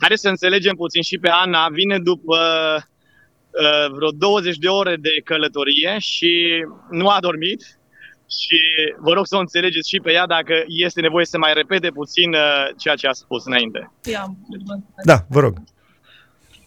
haideți 0.02 0.25
să 0.25 0.33
înțelegem 0.35 0.75
puțin 0.85 1.02
și 1.11 1.16
pe 1.25 1.31
Ana, 1.45 1.62
vine 1.81 1.97
după 2.11 2.37
uh, 2.38 2.90
vreo 3.95 4.11
20 4.11 4.57
de 4.57 4.69
ore 4.69 4.97
de 4.97 5.11
călătorie 5.25 5.97
și 5.99 6.65
nu 6.91 7.09
a 7.09 7.19
dormit 7.21 7.61
și 8.39 8.59
vă 9.07 9.13
rog 9.13 9.27
să 9.27 9.37
o 9.37 9.45
înțelegeți 9.47 9.89
și 9.89 9.99
pe 10.05 10.13
ea 10.13 10.27
dacă 10.27 10.55
este 10.67 11.01
nevoie 11.01 11.25
să 11.25 11.39
mai 11.39 11.53
repete 11.61 11.89
puțin 12.01 12.31
uh, 12.33 12.65
ceea 12.77 12.95
ce 12.95 13.07
a 13.07 13.13
spus 13.13 13.45
înainte. 13.45 13.81
Da, 15.05 15.17
vă 15.29 15.41
rog. 15.41 15.55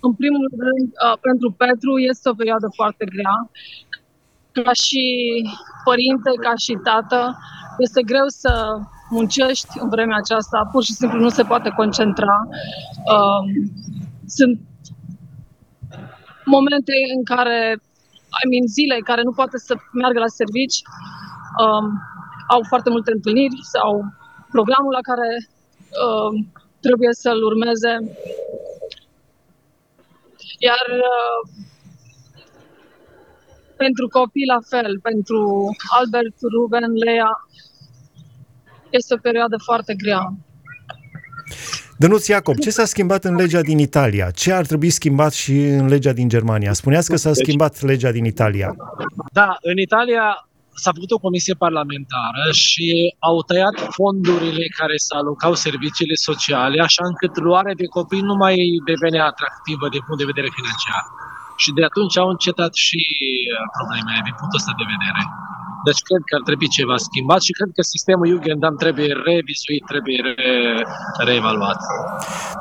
În 0.08 0.13
primul 0.13 0.48
rând, 0.68 0.88
uh, 1.06 1.18
pentru 1.27 1.48
Petru 1.63 1.92
este 2.12 2.30
o 2.30 2.39
perioadă 2.42 2.68
foarte 2.80 3.06
grea. 3.13 3.38
Ca 4.51 4.74
și 4.86 5.04
părinte, 5.84 6.32
ca 6.46 6.54
și 6.63 6.74
tată, 6.84 7.38
este 7.86 8.01
greu 8.01 8.27
să 8.27 8.54
muncești 9.10 9.74
în 9.84 9.89
vremea 9.89 10.18
aceasta, 10.24 10.70
pur 10.72 10.84
și 10.84 10.94
simplu 10.94 11.20
nu 11.20 11.30
se 11.30 11.44
poate 11.44 11.70
concentra. 11.70 12.38
Um, 13.15 13.46
sunt 14.38 14.60
momente 16.45 16.93
în 17.15 17.23
care, 17.23 17.57
I 18.41 18.45
mean, 18.51 18.67
zile 18.77 18.97
care 19.09 19.21
nu 19.21 19.31
poate 19.31 19.57
să 19.57 19.73
meargă 19.91 20.19
la 20.19 20.31
servici, 20.41 20.77
um, 21.63 21.85
au 22.53 22.61
foarte 22.71 22.89
multe 22.89 23.11
întâlniri 23.11 23.57
sau 23.73 23.89
programul 24.55 24.91
la 24.99 25.03
care 25.09 25.29
um, 26.03 26.33
trebuie 26.79 27.13
să-l 27.23 27.41
urmeze. 27.43 27.93
Iar 30.67 30.85
uh, 31.09 31.39
pentru 33.75 34.07
copii 34.07 34.51
la 34.53 34.59
fel, 34.71 34.99
pentru 34.99 35.39
Albert, 35.99 36.37
Ruben, 36.53 36.91
Lea, 37.05 37.31
este 38.89 39.13
o 39.13 39.23
perioadă 39.27 39.57
foarte 39.57 39.93
grea. 39.95 40.23
Dănuț 41.97 42.27
Iacob, 42.27 42.57
ce 42.65 42.69
s-a 42.69 42.85
schimbat 42.85 43.23
în 43.23 43.35
legea 43.35 43.61
din 43.61 43.79
Italia? 43.79 44.27
Ce 44.41 44.49
ar 44.59 44.65
trebui 44.65 44.89
schimbat 44.89 45.33
și 45.33 45.55
în 45.81 45.87
legea 45.87 46.13
din 46.19 46.27
Germania? 46.35 46.73
Spuneați 46.73 47.09
că 47.09 47.15
s-a 47.15 47.31
deci- 47.31 47.43
schimbat 47.43 47.81
legea 47.81 48.11
din 48.11 48.25
Italia. 48.33 48.69
Da, 49.39 49.49
în 49.71 49.77
Italia 49.87 50.23
s-a 50.83 50.91
făcut 50.95 51.11
o 51.11 51.23
comisie 51.25 51.55
parlamentară 51.65 52.43
și 52.65 52.87
au 53.29 53.37
tăiat 53.49 53.75
fondurile 53.97 54.65
care 54.79 54.95
se 55.05 55.13
alocau 55.19 55.53
serviciile 55.67 56.15
sociale, 56.29 56.77
așa 56.87 57.03
încât 57.11 57.33
luarea 57.47 57.75
de 57.81 57.87
copii 57.97 58.27
nu 58.29 58.35
mai 58.43 58.55
devenea 58.91 59.25
atractivă 59.31 59.85
din 59.93 60.01
punct 60.05 60.19
de 60.21 60.31
vedere 60.31 60.49
financiar. 60.57 61.03
Și 61.61 61.69
de 61.77 61.83
atunci 61.89 62.15
au 62.23 62.29
încetat 62.35 62.73
și 62.85 63.01
uh, 63.53 63.55
problemele 63.77 64.21
din 64.27 64.35
punctul 64.39 64.59
ăsta 64.61 64.73
de 64.81 64.85
vedere. 64.93 65.21
Deci 65.88 66.01
cred 66.08 66.22
că 66.30 66.34
ar 66.39 66.44
trebui 66.50 66.68
ceva 66.68 66.98
schimbat 66.98 67.42
și 67.42 67.51
cred 67.51 67.70
că 67.75 67.82
sistemul 67.82 68.27
Jugendam 68.27 68.75
trebuie 68.84 69.12
revizuit, 69.30 69.84
trebuie 69.92 70.20
re- 70.27 70.84
reevaluat. 71.27 71.80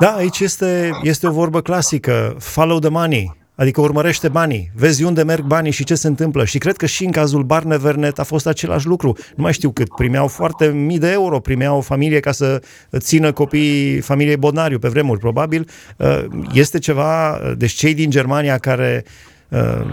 Da, 0.00 0.11
aici 0.23 0.40
este, 0.40 0.90
este 1.02 1.26
o 1.26 1.31
vorbă 1.31 1.61
clasică, 1.61 2.37
follow 2.38 2.78
the 2.78 2.90
money, 2.90 3.43
Adică 3.57 3.81
urmărește 3.81 4.28
banii, 4.28 4.71
vezi 4.75 5.04
unde 5.04 5.23
merg 5.23 5.45
banii 5.45 5.71
și 5.71 5.85
ce 5.85 5.95
se 5.95 6.07
întâmplă. 6.07 6.45
Și 6.45 6.59
cred 6.59 6.76
că 6.76 6.87
și 6.87 7.04
în 7.04 7.11
cazul 7.11 7.43
Barnevernet 7.43 8.19
a 8.19 8.23
fost 8.23 8.47
același 8.47 8.87
lucru. 8.87 9.16
Nu 9.37 9.43
mai 9.43 9.52
știu 9.52 9.71
cât, 9.71 9.95
primeau 9.95 10.26
foarte 10.26 10.66
mii 10.66 10.99
de 10.99 11.11
euro, 11.11 11.40
primeau 11.40 11.76
o 11.76 11.81
familie 11.81 12.21
ca 12.21 12.33
să 12.33 12.62
țină 12.97 13.33
copiii 13.33 14.00
familiei 14.00 14.37
Bodnariu 14.37 14.78
pe 14.78 14.88
vremuri, 14.88 15.21
probabil. 15.21 15.69
Uh, 15.97 16.25
este 16.52 16.78
ceva, 16.78 17.40
deci 17.57 17.73
cei 17.73 17.95
din 17.95 18.11
Germania 18.11 18.59
care 18.59 19.04
uh, 19.49 19.87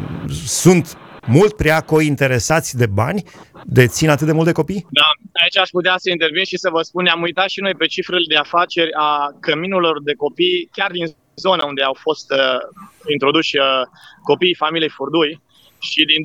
sunt 0.46 0.98
mult 1.28 1.56
prea 1.56 1.82
cointeresați 1.82 2.78
de 2.78 2.86
bani, 2.86 3.24
de 3.66 3.88
țin 3.88 4.10
atât 4.10 4.26
de 4.26 4.32
mult 4.32 4.46
de 4.46 4.52
copii? 4.52 4.86
Da, 4.90 5.10
aici 5.42 5.58
aș 5.58 5.70
putea 5.70 5.96
să 5.98 6.10
intervin 6.10 6.44
și 6.44 6.58
să 6.58 6.70
vă 6.70 6.82
spun, 6.82 7.08
am 7.08 7.22
uitat 7.22 7.50
și 7.50 7.62
noi 7.62 7.76
pe 7.76 7.86
cifrele 7.86 8.26
de 8.28 8.36
afaceri 8.36 8.94
a 8.94 9.36
căminelor 9.40 10.02
de 10.04 10.14
copii, 10.14 10.70
chiar 10.72 10.92
din 10.92 11.16
zona 11.36 11.66
unde 11.66 11.84
au 11.84 11.98
fost 12.00 12.32
uh, 12.32 12.60
introduși 13.12 13.58
uh, 13.58 13.64
copiii 14.24 14.56
familiei 14.56 14.90
Furdui 14.90 15.42
și 15.80 16.06
din 16.06 16.22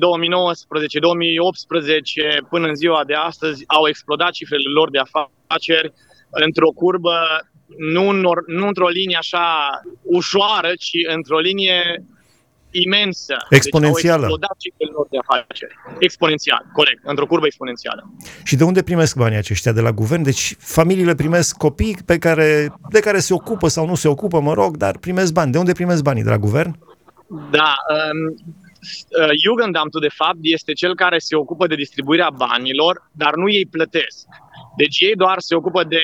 2019-2018 2.43 2.49
până 2.49 2.67
în 2.67 2.75
ziua 2.75 3.03
de 3.03 3.13
astăzi 3.13 3.63
au 3.67 3.87
explodat 3.87 4.31
cifrele 4.31 4.69
lor 4.69 4.89
de 4.89 4.99
afaceri 4.99 5.93
într-o 6.29 6.69
curbă, 6.69 7.17
nu, 7.77 8.09
în, 8.09 8.19
nu 8.45 8.67
într-o 8.67 8.87
linie 8.87 9.17
așa 9.17 9.45
ușoară, 10.03 10.71
ci 10.79 10.97
într-o 11.15 11.39
linie 11.39 12.05
imensă. 12.83 13.35
Exponențială. 13.49 14.25
Deci 14.25 14.73
au 14.95 15.07
de 15.09 15.17
afaceri. 15.17 15.75
Exponențial, 15.99 16.65
corect, 16.73 16.99
într-o 17.03 17.25
curbă 17.25 17.45
exponențială. 17.45 18.13
Și 18.43 18.55
de 18.55 18.63
unde 18.63 18.83
primesc 18.83 19.15
banii 19.17 19.37
aceștia? 19.37 19.71
De 19.71 19.81
la 19.81 19.91
guvern? 19.91 20.23
Deci 20.23 20.55
familiile 20.59 21.15
primesc 21.15 21.57
copii 21.57 21.97
pe 22.05 22.17
care, 22.17 22.73
de 22.89 22.99
care 22.99 23.19
se 23.19 23.33
ocupă 23.33 23.67
sau 23.67 23.85
nu 23.87 23.95
se 23.95 24.07
ocupă, 24.07 24.39
mă 24.39 24.53
rog, 24.53 24.77
dar 24.77 24.97
primesc 24.97 25.33
bani. 25.33 25.51
De 25.51 25.57
unde 25.57 25.71
primesc 25.71 26.01
banii? 26.03 26.23
De 26.23 26.29
la 26.29 26.37
guvern? 26.37 26.79
Da, 27.51 27.75
um, 27.93 28.35
uh, 29.21 29.29
Jugendamtul, 29.43 30.01
de 30.01 30.15
fapt, 30.15 30.37
este 30.41 30.73
cel 30.73 30.95
care 30.95 31.17
se 31.17 31.35
ocupă 31.35 31.67
de 31.67 31.75
distribuirea 31.75 32.29
banilor, 32.29 33.09
dar 33.11 33.35
nu 33.35 33.49
ei 33.49 33.65
plătesc. 33.65 34.25
Deci 34.77 34.99
ei 34.99 35.15
doar 35.15 35.39
se 35.39 35.55
ocupă 35.55 35.83
de 35.83 36.01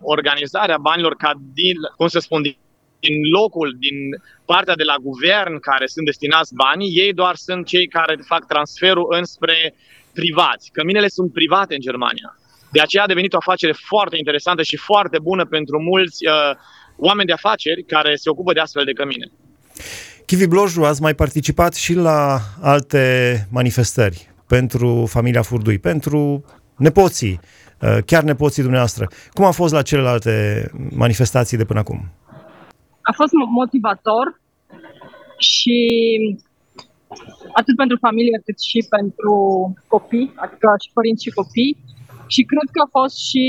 organizarea 0.00 0.78
banilor 0.78 1.14
ca 1.14 1.32
din, 1.54 1.76
cum 1.96 2.06
să 2.06 2.18
spun, 2.18 2.42
din 2.42 2.56
din 3.00 3.16
locul, 3.38 3.76
din 3.78 3.96
partea 4.44 4.74
de 4.74 4.82
la 4.82 4.96
guvern 5.08 5.58
care 5.58 5.86
sunt 5.86 6.04
destinați 6.04 6.54
banii, 6.54 6.98
ei 7.02 7.12
doar 7.12 7.34
sunt 7.34 7.66
cei 7.66 7.86
care 7.86 8.16
fac 8.26 8.46
transferul 8.46 9.14
înspre 9.18 9.74
privați. 10.12 10.70
Căminele 10.72 11.08
sunt 11.08 11.32
private 11.32 11.74
în 11.74 11.80
Germania. 11.80 12.38
De 12.72 12.80
aceea 12.80 13.02
a 13.02 13.06
devenit 13.06 13.32
o 13.32 13.36
afacere 13.36 13.74
foarte 13.88 14.16
interesantă 14.16 14.62
și 14.62 14.76
foarte 14.76 15.18
bună 15.18 15.44
pentru 15.44 15.80
mulți 15.80 16.26
uh, 16.26 16.34
oameni 16.96 17.26
de 17.26 17.32
afaceri 17.32 17.82
care 17.84 18.16
se 18.16 18.30
ocupă 18.30 18.52
de 18.52 18.60
astfel 18.60 18.84
de 18.84 18.92
cămine. 18.92 19.26
Chivi 20.26 20.46
Bloju, 20.46 20.84
ați 20.84 21.02
mai 21.02 21.14
participat 21.14 21.74
și 21.74 21.94
la 21.94 22.38
alte 22.60 23.46
manifestări 23.50 24.30
pentru 24.46 25.06
familia 25.08 25.42
Furdui, 25.42 25.78
pentru 25.78 26.44
nepoții, 26.76 27.40
uh, 27.80 27.98
chiar 28.06 28.22
nepoții 28.22 28.62
dumneavoastră. 28.62 29.08
Cum 29.32 29.44
a 29.44 29.50
fost 29.50 29.72
la 29.72 29.82
celelalte 29.82 30.66
manifestații 30.90 31.56
de 31.56 31.64
până 31.64 31.78
acum? 31.78 32.10
A 33.08 33.12
fost 33.20 33.32
motivator 33.60 34.26
și 35.50 35.78
atât 37.60 37.74
pentru 37.82 37.96
familie 38.06 38.42
cât 38.44 38.58
și 38.70 38.78
pentru 38.96 39.34
copii, 39.94 40.32
adică 40.44 40.68
și 40.82 40.90
părinți 40.96 41.24
și 41.24 41.38
copii. 41.40 41.76
Și 42.34 42.42
cred 42.50 42.68
că 42.74 42.80
a 42.82 42.94
fost 42.98 43.16
și 43.28 43.46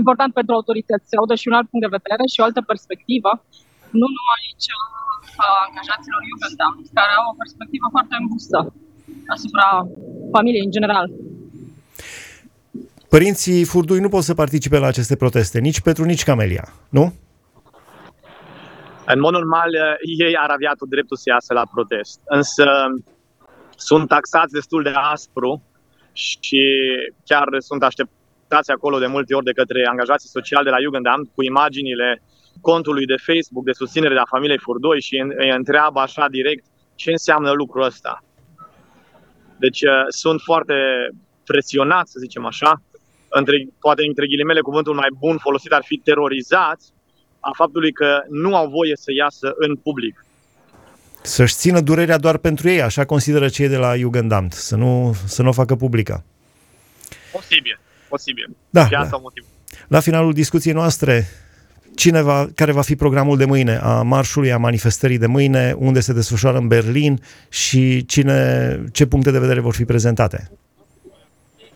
important 0.00 0.30
pentru 0.38 0.52
autorități 0.54 1.08
să 1.08 1.14
audă 1.16 1.34
și 1.40 1.48
un 1.48 1.56
alt 1.58 1.68
punct 1.68 1.84
de 1.86 1.96
vedere 1.98 2.24
și 2.32 2.40
o 2.40 2.46
altă 2.48 2.60
perspectivă, 2.70 3.30
nu 4.00 4.06
numai 4.16 4.42
cea 4.64 4.80
a 5.44 5.48
angajaților 5.66 6.20
Jugendamt, 6.30 6.84
care 6.98 7.12
au 7.20 7.26
o 7.32 7.38
perspectivă 7.42 7.86
foarte 7.94 8.14
îngustă 8.20 8.58
asupra 9.34 9.66
familiei 10.34 10.66
în 10.68 10.74
general. 10.76 11.06
Părinții 13.14 13.64
Furdui 13.64 14.00
nu 14.00 14.08
pot 14.14 14.22
să 14.22 14.34
participe 14.34 14.78
la 14.78 14.86
aceste 14.86 15.16
proteste, 15.16 15.58
nici 15.68 15.80
Petru, 15.80 16.04
nici 16.04 16.28
Camelia, 16.30 16.64
nu? 16.88 17.12
În 19.06 19.20
mod 19.20 19.32
normal, 19.32 19.74
eh, 19.74 19.94
ei 20.26 20.36
ar 20.36 20.50
avea 20.50 20.72
tot 20.78 20.88
dreptul 20.88 21.16
să 21.16 21.28
iasă 21.28 21.52
la 21.52 21.66
protest, 21.74 22.20
însă 22.24 22.66
sunt 23.76 24.08
taxați 24.08 24.52
destul 24.52 24.82
de 24.82 24.92
aspru 24.94 25.62
și 26.12 26.62
chiar 27.24 27.48
sunt 27.58 27.82
așteptați 27.82 28.70
acolo 28.70 28.98
de 28.98 29.06
multe 29.06 29.34
ori 29.34 29.44
de 29.44 29.52
către 29.52 29.86
angajații 29.86 30.28
sociali 30.28 30.64
de 30.64 30.70
la 30.70 30.80
Jugendamt 30.80 31.30
cu 31.34 31.42
imaginile 31.42 32.22
contului 32.60 33.06
de 33.06 33.22
Facebook 33.26 33.64
de 33.64 33.72
susținere 33.72 34.18
a 34.18 34.32
familiei 34.34 34.58
Furdoi 34.58 35.00
și 35.00 35.16
îi 35.36 35.50
întreabă 35.50 36.00
așa 36.00 36.26
direct 36.28 36.64
ce 36.94 37.10
înseamnă 37.10 37.50
lucrul 37.50 37.82
ăsta. 37.82 38.24
Deci 39.58 39.82
eh, 39.82 39.90
sunt 40.08 40.40
foarte 40.40 40.74
presionați, 41.44 42.12
să 42.12 42.18
zicem 42.18 42.44
așa, 42.46 42.82
între, 43.28 43.56
poate 43.80 44.02
între 44.06 44.26
ghilimele 44.26 44.60
cuvântul 44.60 44.94
mai 44.94 45.08
bun 45.18 45.38
folosit 45.38 45.72
ar 45.72 45.84
fi 45.84 45.96
terorizați 45.96 46.93
a 47.44 47.50
faptului 47.56 47.92
că 47.92 48.22
nu 48.30 48.56
au 48.56 48.68
voie 48.68 48.96
să 48.96 49.12
iasă 49.12 49.54
în 49.56 49.76
public. 49.76 50.24
Să-și 51.22 51.54
țină 51.54 51.80
durerea 51.80 52.18
doar 52.18 52.36
pentru 52.36 52.68
ei, 52.68 52.82
așa 52.82 53.04
consideră 53.04 53.48
cei 53.48 53.68
de 53.68 53.76
la 53.76 53.96
Jugendamt, 53.96 54.52
să 54.52 54.76
nu, 54.76 55.16
să 55.26 55.42
nu 55.42 55.48
o 55.48 55.52
facă 55.52 55.76
publică. 55.76 56.24
Posibil, 57.32 57.78
posibil. 58.08 58.56
Da, 58.70 58.86
Și 58.86 58.94
asta 58.94 59.10
da. 59.10 59.22
motiv. 59.22 59.44
La 59.88 60.00
finalul 60.00 60.32
discuției 60.32 60.74
noastre, 60.74 61.26
cine 61.94 62.22
va, 62.22 62.46
care 62.54 62.72
va 62.72 62.82
fi 62.82 62.96
programul 62.96 63.36
de 63.36 63.44
mâine, 63.44 63.76
a 63.76 64.02
marșului, 64.02 64.52
a 64.52 64.58
manifestării 64.58 65.18
de 65.18 65.26
mâine, 65.26 65.74
unde 65.78 66.00
se 66.00 66.12
desfășoară 66.12 66.58
în 66.58 66.68
Berlin 66.68 67.22
și 67.48 68.04
cine, 68.06 68.78
ce 68.92 69.06
puncte 69.06 69.30
de 69.30 69.38
vedere 69.38 69.60
vor 69.60 69.74
fi 69.74 69.84
prezentate? 69.84 70.50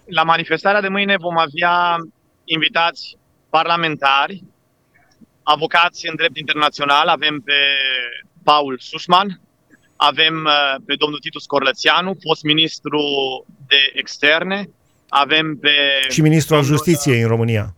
La 0.07 0.23
manifestarea 0.23 0.81
de 0.81 0.89
mâine 0.89 1.17
vom 1.17 1.39
avea 1.39 1.97
invitați 2.45 3.17
parlamentari, 3.51 4.43
avocați 5.55 6.09
în 6.09 6.15
drept 6.17 6.37
internațional, 6.37 7.07
avem 7.09 7.41
pe 7.45 7.61
Paul 8.43 8.79
Sușman, 8.81 9.41
avem 9.97 10.35
uh, 10.45 10.83
pe 10.87 10.95
domnul 10.95 11.19
Titus 11.19 11.45
Corlățeanu, 11.47 12.17
fost 12.21 12.43
ministru 12.43 13.01
de 13.67 13.81
externe, 13.95 14.71
avem 15.09 15.57
pe... 15.57 15.71
Și 16.09 16.21
ministrul 16.21 16.57
al 16.57 16.63
domnul- 16.63 16.79
Justiției 16.79 17.21
în 17.21 17.29
România. 17.29 17.75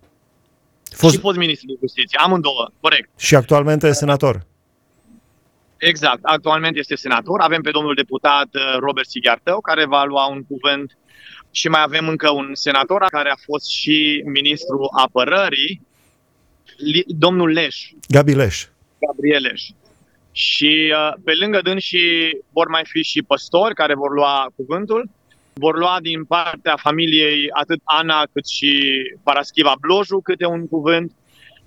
Fost... 0.90 1.00
Fost 1.00 1.14
Și 1.14 1.20
fost 1.20 1.36
ministru 1.36 1.66
de 1.66 1.76
justiție, 1.80 2.18
amândouă, 2.18 2.70
corect. 2.80 3.08
și 3.18 3.34
actualmente 3.34 3.92
senator. 3.92 4.46
Exact, 5.76 6.20
actualmente 6.22 6.78
este 6.78 6.94
senator. 6.94 7.40
Avem 7.40 7.62
pe 7.62 7.70
domnul 7.70 7.94
deputat 7.94 8.48
uh, 8.54 8.76
Robert 8.78 9.08
Sighiartău, 9.08 9.60
care 9.60 9.84
va 9.86 10.04
lua 10.04 10.26
un 10.26 10.42
cuvânt 10.44 10.98
și 11.50 11.68
mai 11.68 11.82
avem 11.82 12.08
încă 12.08 12.30
un 12.30 12.50
senator 12.52 13.04
care 13.08 13.30
a 13.30 13.44
fost 13.44 13.66
și 13.70 14.22
ministru 14.24 14.88
apărării, 15.04 15.88
Li- 16.84 17.04
domnul 17.06 17.50
Leș, 17.50 17.90
Gabi 18.08 18.34
Leș. 18.34 18.66
Gabriel 19.06 19.42
Leș. 19.42 19.62
Și 20.32 20.92
uh, 20.94 21.14
pe 21.24 21.32
lângă 21.40 21.60
dânsii 21.62 22.38
vor 22.52 22.68
mai 22.68 22.82
fi 22.84 23.02
și 23.02 23.22
păstori 23.22 23.74
care 23.74 23.94
vor 23.94 24.12
lua 24.12 24.52
cuvântul. 24.56 25.08
Vor 25.52 25.78
lua 25.78 25.98
din 26.02 26.24
partea 26.24 26.76
familiei 26.76 27.50
atât 27.50 27.80
Ana 27.84 28.28
cât 28.32 28.46
și 28.46 28.88
Paraschiva 29.22 29.74
Bloju 29.80 30.20
câte 30.20 30.46
un 30.46 30.68
cuvânt. 30.68 31.12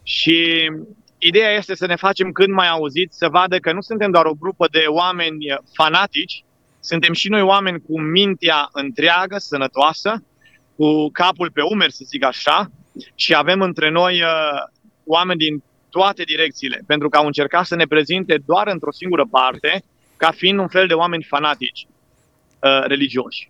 Și 0.03 0.69
ideea 1.17 1.51
este 1.55 1.75
să 1.75 1.85
ne 1.85 1.95
facem 1.95 2.31
cât 2.31 2.49
mai 2.49 2.69
auziți, 2.69 3.17
să 3.17 3.27
vadă 3.29 3.57
că 3.57 3.71
nu 3.71 3.81
suntem 3.81 4.11
doar 4.11 4.25
o 4.25 4.33
grupă 4.39 4.67
de 4.71 4.83
oameni 4.87 5.37
fanatici, 5.73 6.43
suntem 6.79 7.13
și 7.13 7.29
noi 7.29 7.41
oameni 7.41 7.81
cu 7.81 7.99
mintea 8.01 8.69
întreagă, 8.71 9.37
sănătoasă, 9.37 10.23
cu 10.75 11.09
capul 11.11 11.51
pe 11.51 11.61
umeri, 11.61 11.93
să 11.93 12.03
zic 12.07 12.25
așa, 12.25 12.71
și 13.15 13.35
avem 13.35 13.61
între 13.61 13.89
noi 13.89 14.21
uh, 14.21 14.81
oameni 15.05 15.39
din 15.39 15.63
toate 15.89 16.23
direcțiile, 16.23 16.83
pentru 16.87 17.09
că 17.09 17.17
au 17.17 17.25
încercat 17.25 17.65
să 17.65 17.75
ne 17.75 17.85
prezinte 17.85 18.41
doar 18.45 18.67
într-o 18.67 18.91
singură 18.91 19.25
parte, 19.31 19.83
ca 20.17 20.31
fiind 20.35 20.59
un 20.59 20.67
fel 20.67 20.87
de 20.87 20.93
oameni 20.93 21.23
fanatici 21.23 21.87
uh, 22.59 22.69
religioși. 22.87 23.49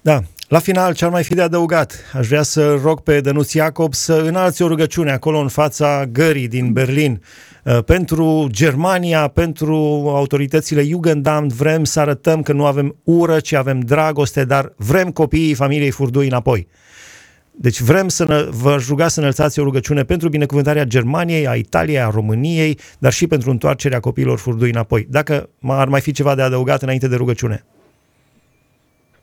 Da, 0.00 0.20
la 0.48 0.58
final, 0.58 0.94
ce 0.94 1.04
ar 1.04 1.10
mai 1.10 1.24
fi 1.24 1.34
de 1.34 1.42
adăugat? 1.42 1.94
Aș 2.12 2.26
vrea 2.26 2.42
să 2.42 2.74
rog 2.74 3.00
pe 3.00 3.20
Dănuț 3.20 3.52
Iacob 3.52 3.94
să 3.94 4.14
înalți 4.14 4.62
o 4.62 4.68
rugăciune 4.68 5.10
acolo 5.10 5.38
în 5.38 5.48
fața 5.48 6.04
gării 6.12 6.48
din 6.48 6.72
Berlin. 6.72 7.22
Uh, 7.64 7.78
Pentru 7.84 8.48
Germania, 8.50 9.28
pentru 9.28 9.74
autoritățile 10.14 10.82
Jugendamt, 10.84 11.52
vrem 11.52 11.84
să 11.84 12.00
arătăm 12.00 12.42
că 12.42 12.52
nu 12.52 12.66
avem 12.66 12.96
ură, 13.04 13.40
ci 13.40 13.52
avem 13.52 13.80
dragoste, 13.80 14.44
dar 14.44 14.72
vrem 14.76 15.10
copiii 15.10 15.54
familiei 15.54 15.90
Furdui 15.90 16.26
înapoi. 16.26 16.68
Deci 17.50 17.80
vrem 17.80 18.08
să 18.08 18.24
ne, 18.24 18.42
vă 18.42 18.76
ruga 18.88 19.08
să 19.08 19.20
înălțați 19.20 19.60
o 19.60 19.62
rugăciune 19.62 20.04
pentru 20.04 20.28
binecuvântarea 20.28 20.84
Germaniei, 20.84 21.46
a 21.46 21.54
Italiei, 21.54 22.00
a 22.00 22.10
României, 22.10 22.78
dar 22.98 23.12
și 23.12 23.26
pentru 23.26 23.50
întoarcerea 23.50 24.00
copiilor 24.00 24.38
Furdui 24.38 24.70
înapoi. 24.70 25.06
Dacă 25.10 25.48
ar 25.66 25.88
mai 25.88 26.00
fi 26.00 26.12
ceva 26.12 26.34
de 26.34 26.42
adăugat 26.42 26.82
înainte 26.82 27.08
de 27.08 27.16
rugăciune. 27.16 27.64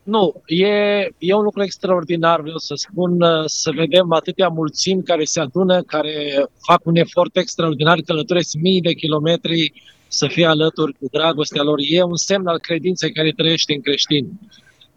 Nu, 0.02 0.42
e, 0.46 0.66
e 1.18 1.34
un 1.34 1.42
lucru 1.42 1.62
extraordinar, 1.62 2.40
vreau 2.40 2.58
să 2.58 2.74
spun, 2.76 3.20
uh, 3.20 3.44
să 3.46 3.70
vedem 3.74 4.12
atâtea 4.12 4.48
mulțimi 4.48 5.02
care 5.02 5.24
se 5.24 5.40
adună, 5.40 5.82
care 5.82 6.44
fac 6.66 6.80
un 6.86 6.96
efort 6.96 7.36
extraordinar, 7.36 7.98
călătoresc 8.06 8.54
mii 8.60 8.80
de 8.80 8.92
kilometri 8.92 9.72
să 10.08 10.26
fie 10.26 10.46
alături 10.46 10.92
cu 10.92 11.06
dragostea 11.10 11.62
lor. 11.62 11.78
E 11.82 12.02
un 12.02 12.16
semn 12.16 12.46
al 12.46 12.58
credinței 12.58 13.12
care 13.12 13.32
trăiește 13.36 13.74
în 13.74 13.80
creștini 13.80 14.28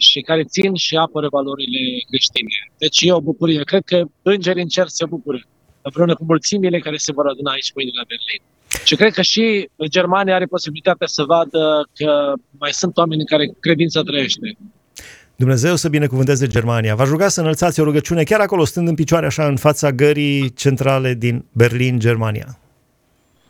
și 0.02 0.22
care 0.22 0.44
țin 0.44 0.76
și 0.76 0.96
apără 0.96 1.28
valorile 1.32 1.80
creștine. 2.10 2.56
Deci 2.78 3.02
e 3.02 3.14
o 3.14 3.22
bucurie. 3.22 3.64
Cred 3.64 3.84
că 3.86 4.04
îngerii 4.22 4.62
în 4.62 4.68
cer 4.68 4.88
se 4.88 5.06
bucură 5.06 5.40
împreună 5.82 6.16
cu 6.16 6.24
mulțimile 6.24 6.80
care 6.80 6.98
se 6.98 7.12
vor 7.12 7.28
aduna 7.28 7.52
aici 7.52 7.72
mâine 7.76 7.92
la 7.94 8.06
Berlin. 8.08 8.42
Și 8.86 8.96
cred 8.96 9.14
că 9.14 9.22
și 9.22 9.70
Germania 9.88 10.36
are 10.36 10.46
posibilitatea 10.46 11.08
să 11.08 11.24
vadă 11.24 11.90
că 11.94 12.34
mai 12.60 12.72
sunt 12.72 12.98
oameni 12.98 13.20
în 13.20 13.26
care 13.26 13.54
credința 13.60 14.02
trăiește. 14.02 14.58
Dumnezeu 15.36 15.76
să 15.76 15.90
binecuvânteze 15.90 16.48
Germania. 16.48 16.96
V-aș 16.96 17.08
ruga 17.08 17.28
să 17.28 17.42
înălțați 17.42 17.80
o 17.80 17.84
rugăciune 17.84 18.24
chiar 18.24 18.40
acolo, 18.40 18.66
stând 18.66 18.88
în 18.88 18.96
picioare 18.96 19.26
așa 19.26 19.48
în 19.48 19.58
fața 19.58 19.92
gării 19.92 20.54
centrale 20.54 21.14
din 21.14 21.46
Berlin, 21.52 22.00
Germania. 22.00 22.60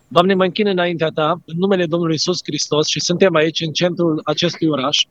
Doamne, 0.08 0.34
mă 0.34 0.44
închin 0.44 0.68
înaintea 0.68 1.10
Ta, 1.10 1.42
în 1.46 1.58
numele 1.58 1.86
Domnului 1.86 2.16
Isus 2.16 2.40
Hristos 2.44 2.88
și 2.88 3.00
suntem 3.00 3.36
aici, 3.36 3.60
în 3.60 3.72
centrul 3.72 4.22
acestui 4.24 4.68
oraș, 4.68 5.04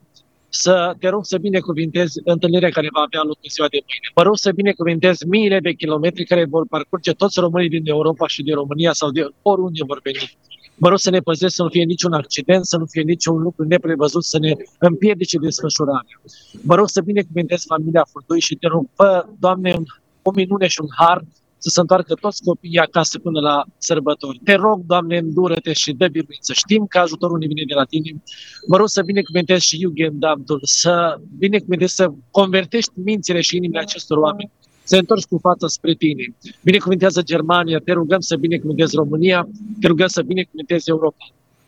să 0.53 0.95
te 0.99 1.09
rog 1.09 1.25
să 1.25 1.37
binecuvintezi 1.37 2.19
întâlnirea 2.23 2.69
care 2.69 2.87
va 2.93 3.01
avea 3.01 3.21
loc 3.23 3.37
în 3.41 3.49
ziua 3.49 3.67
de 3.67 3.79
mâine. 3.87 4.07
Mă 4.15 4.21
rog 4.23 4.37
să 4.37 4.51
binecuvintezi 4.51 5.27
miile 5.27 5.59
de 5.59 5.71
kilometri 5.73 6.25
care 6.25 6.45
vor 6.45 6.65
parcurge 6.69 7.11
toți 7.11 7.39
românii 7.39 7.69
din 7.69 7.87
Europa 7.87 8.27
și 8.27 8.43
din 8.43 8.55
România 8.55 8.93
sau 8.93 9.09
de 9.11 9.27
oriunde 9.41 9.83
vor 9.87 9.99
veni. 10.03 10.37
Mă 10.75 10.87
rog 10.89 10.99
să 10.99 11.09
ne 11.09 11.19
păzesc 11.19 11.55
să 11.55 11.63
nu 11.63 11.69
fie 11.69 11.83
niciun 11.83 12.13
accident, 12.13 12.65
să 12.65 12.77
nu 12.77 12.85
fie 12.85 13.01
niciun 13.01 13.37
lucru 13.41 13.63
neprevăzut, 13.63 14.23
să 14.23 14.37
ne 14.39 14.53
împiedice 14.79 15.37
desfășurarea. 15.37 16.17
Mă 16.61 16.75
rog 16.75 16.87
să 16.89 17.01
binecuvintezi 17.01 17.65
familia 17.67 18.05
Furdui 18.11 18.39
și 18.39 18.55
te 18.55 18.67
rog, 18.67 18.85
fă, 18.95 19.25
Doamne, 19.39 19.73
un- 19.77 19.83
o 20.21 20.31
minune 20.31 20.67
și 20.67 20.81
un 20.81 20.87
har 20.97 21.23
să 21.63 21.69
se 21.69 21.79
întoarcă 21.79 22.13
toți 22.13 22.43
copiii 22.43 22.77
acasă 22.77 23.19
până 23.19 23.39
la 23.39 23.63
sărbători. 23.77 24.41
Te 24.43 24.53
rog, 24.53 24.85
Doamne, 24.85 25.17
îndură-te 25.17 25.73
și 25.73 25.91
dă 25.91 26.07
biruință. 26.07 26.53
Știm 26.53 26.85
că 26.85 26.97
ajutorul 26.97 27.37
ne 27.37 27.47
vine 27.47 27.63
de 27.67 27.73
la 27.73 27.83
Tine. 27.83 28.23
Mă 28.67 28.77
rog 28.77 28.87
să 28.87 29.01
binecuvântezi 29.01 29.65
și 29.65 29.79
Jugendamtul, 29.79 30.59
să 30.63 31.19
binecuvântezi, 31.37 31.95
să 31.95 32.11
convertești 32.31 32.91
mințile 32.95 33.41
și 33.41 33.55
inimile 33.55 33.81
acestor 33.81 34.17
oameni, 34.17 34.51
să 34.83 34.97
întorci 34.97 35.25
cu 35.25 35.37
fața 35.37 35.67
spre 35.67 35.93
Tine. 35.93 36.35
Binecuvântează 36.63 37.21
Germania, 37.21 37.79
te 37.79 37.91
rugăm 37.91 38.19
să 38.19 38.35
binecuvântezi 38.35 38.95
România, 38.95 39.47
te 39.79 39.87
rugăm 39.87 40.07
să 40.07 40.21
binecuvântezi 40.21 40.89
Europa. 40.89 41.25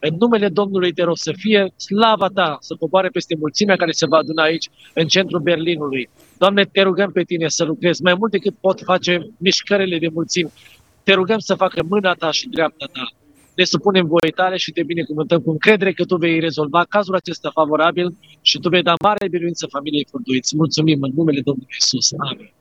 În 0.09 0.15
numele 0.19 0.49
Domnului 0.49 0.91
te 0.91 1.03
rog 1.03 1.17
să 1.17 1.31
fie 1.37 1.73
slava 1.75 2.27
ta, 2.27 2.57
să 2.59 2.75
coboare 2.79 3.09
peste 3.09 3.35
mulțimea 3.39 3.75
care 3.75 3.91
se 3.91 4.05
va 4.05 4.17
aduna 4.17 4.43
aici, 4.43 4.69
în 4.93 5.07
centrul 5.07 5.39
Berlinului. 5.39 6.09
Doamne, 6.37 6.63
te 6.65 6.81
rugăm 6.81 7.11
pe 7.11 7.23
tine 7.23 7.47
să 7.47 7.63
lucrezi 7.63 8.01
mai 8.01 8.15
mult 8.17 8.31
decât 8.31 8.55
pot 8.59 8.81
face 8.81 9.27
mișcările 9.37 9.97
de 9.97 10.09
mulțimi. 10.13 10.51
Te 11.03 11.13
rugăm 11.13 11.39
să 11.39 11.55
facă 11.55 11.83
mâna 11.89 12.13
ta 12.13 12.31
și 12.31 12.49
dreapta 12.49 12.85
ta. 12.93 13.11
Ne 13.55 13.63
supunem 13.63 14.05
voie 14.05 14.31
tale 14.35 14.57
și 14.57 14.71
te 14.71 14.83
binecuvântăm 14.83 15.39
cu 15.39 15.51
încredere 15.51 15.93
că 15.93 16.03
tu 16.05 16.15
vei 16.15 16.39
rezolva 16.39 16.85
cazul 16.89 17.15
acesta 17.15 17.49
favorabil 17.53 18.17
și 18.41 18.59
tu 18.59 18.69
vei 18.69 18.81
da 18.81 18.93
mare 19.03 19.27
biruință 19.27 19.67
familiei 19.69 20.07
Furduiți. 20.09 20.55
Mulțumim 20.55 21.01
în 21.01 21.11
numele 21.15 21.41
Domnului 21.41 21.75
Isus. 21.79 22.11
Amin. 22.17 22.51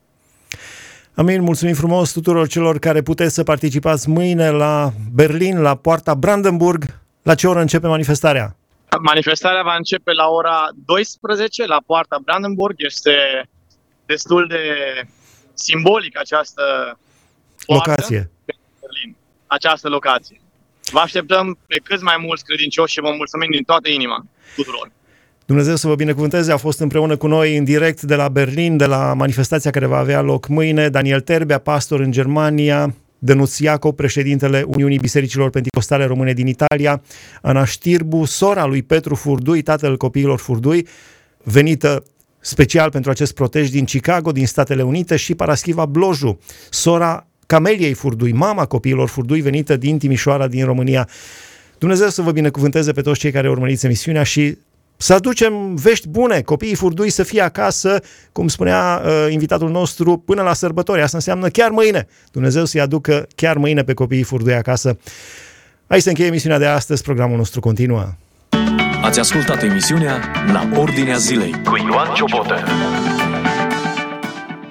Amin, 1.14 1.42
mulțumim 1.42 1.74
frumos 1.74 2.12
tuturor 2.12 2.48
celor 2.48 2.78
care 2.78 3.02
puteți 3.02 3.35
să 3.35 3.42
participați 3.42 4.09
mâine 4.09 4.50
la 4.50 4.92
Berlin, 5.14 5.61
la 5.61 5.74
poarta 5.74 6.14
Brandenburg. 6.14 7.01
La 7.22 7.35
ce 7.35 7.46
oră 7.46 7.61
începe 7.61 7.87
manifestarea? 7.87 8.56
Manifestarea 9.02 9.62
va 9.62 9.74
începe 9.76 10.12
la 10.12 10.28
ora 10.28 10.68
12 10.85 11.66
la 11.66 11.82
poarta 11.87 12.18
Brandenburg. 12.24 12.74
Este 12.78 13.14
destul 14.06 14.46
de 14.48 14.62
simbolic 15.54 16.18
această 16.18 16.62
poartă 17.66 17.90
Locație. 17.90 18.30
pe 18.44 18.54
Berlin, 18.80 19.16
această 19.46 19.88
locație. 19.88 20.40
Vă 20.90 20.98
așteptăm 20.98 21.58
pe 21.66 21.80
cât 21.85 22.02
mai 22.02 22.16
mulți 22.18 22.44
credincioși 22.44 22.92
și 22.92 23.00
vă 23.00 23.12
mulțumim 23.16 23.50
din 23.50 23.62
toată 23.62 23.88
inima 23.88 24.26
tuturor. 24.56 24.90
Dumnezeu 25.46 25.76
să 25.76 25.87
vă 25.87 25.94
binecuvânteze, 25.94 26.52
a 26.52 26.56
fost 26.56 26.80
împreună 26.80 27.16
cu 27.16 27.26
noi 27.26 27.56
în 27.56 27.64
direct 27.64 28.02
de 28.02 28.14
la 28.14 28.28
Berlin, 28.28 28.76
de 28.76 28.87
la 28.87 29.14
manifestația 29.14 29.70
care 29.70 29.87
va 29.87 29.98
avea 29.98 30.20
loc 30.20 30.46
mâine, 30.48 30.88
Daniel 30.88 31.20
Terbea, 31.20 31.58
pastor 31.58 32.00
în 32.00 32.11
Germania, 32.11 32.94
Dănuț 33.24 33.58
Iacob, 33.58 33.96
președintele 33.96 34.64
Uniunii 34.66 34.98
Bisericilor 34.98 35.50
Pentecostale 35.50 36.04
Române 36.04 36.32
din 36.32 36.46
Italia, 36.46 37.02
Ana 37.42 37.64
Știrbu, 37.64 38.24
sora 38.24 38.64
lui 38.64 38.82
Petru 38.82 39.14
Furdui, 39.14 39.62
tatăl 39.62 39.96
copiilor 39.96 40.38
Furdui, 40.38 40.87
venită 41.42 42.04
special 42.40 42.90
pentru 42.90 43.11
acest 43.11 43.35
protej 43.35 43.68
din 43.68 43.85
Chicago, 43.85 44.32
din 44.32 44.46
Statele 44.46 44.82
Unite 44.82 45.16
și 45.16 45.35
Paraschiva 45.35 45.87
Bloju, 45.87 46.38
sora 46.70 47.26
Cameliei 47.46 47.92
Furdui, 47.92 48.32
mama 48.32 48.66
copiilor 48.66 49.08
Furdui, 49.08 49.40
venită 49.40 49.76
din 49.76 49.98
Timișoara, 49.98 50.48
din 50.48 50.64
România. 50.64 51.08
Dumnezeu 51.78 52.08
să 52.08 52.22
vă 52.22 52.32
binecuvânteze 52.32 52.92
pe 52.92 53.00
toți 53.00 53.18
cei 53.18 53.30
care 53.30 53.50
urmăriți 53.50 53.85
emisiunea 53.85 54.22
și 54.22 54.58
să 55.02 55.14
aducem 55.14 55.74
vești 55.74 56.08
bune, 56.08 56.40
copiii 56.40 56.74
furdui 56.74 57.10
să 57.10 57.22
fie 57.22 57.40
acasă, 57.40 58.00
cum 58.32 58.48
spunea 58.48 59.02
uh, 59.04 59.26
invitatul 59.30 59.70
nostru, 59.70 60.16
până 60.16 60.42
la 60.42 60.52
sărbători. 60.52 61.02
Asta 61.02 61.16
înseamnă 61.16 61.48
chiar 61.48 61.70
mâine. 61.70 62.06
Dumnezeu 62.32 62.64
să-i 62.64 62.80
aducă 62.80 63.26
chiar 63.34 63.56
mâine 63.56 63.82
pe 63.82 63.94
copiii 63.94 64.22
furdui 64.22 64.54
acasă. 64.54 64.98
Aici 65.86 66.02
se 66.02 66.08
încheie 66.08 66.28
emisiunea 66.28 66.58
de 66.58 66.66
astăzi, 66.66 67.02
programul 67.02 67.36
nostru 67.36 67.60
continuă. 67.60 68.08
Ați 69.02 69.18
ascultat 69.18 69.62
emisiunea 69.62 70.20
La 70.52 70.68
Ordinea 70.80 71.16
Zilei 71.16 71.50
cu 71.64 71.76
Ioan 71.76 72.14
Ciobotă. 72.14 72.64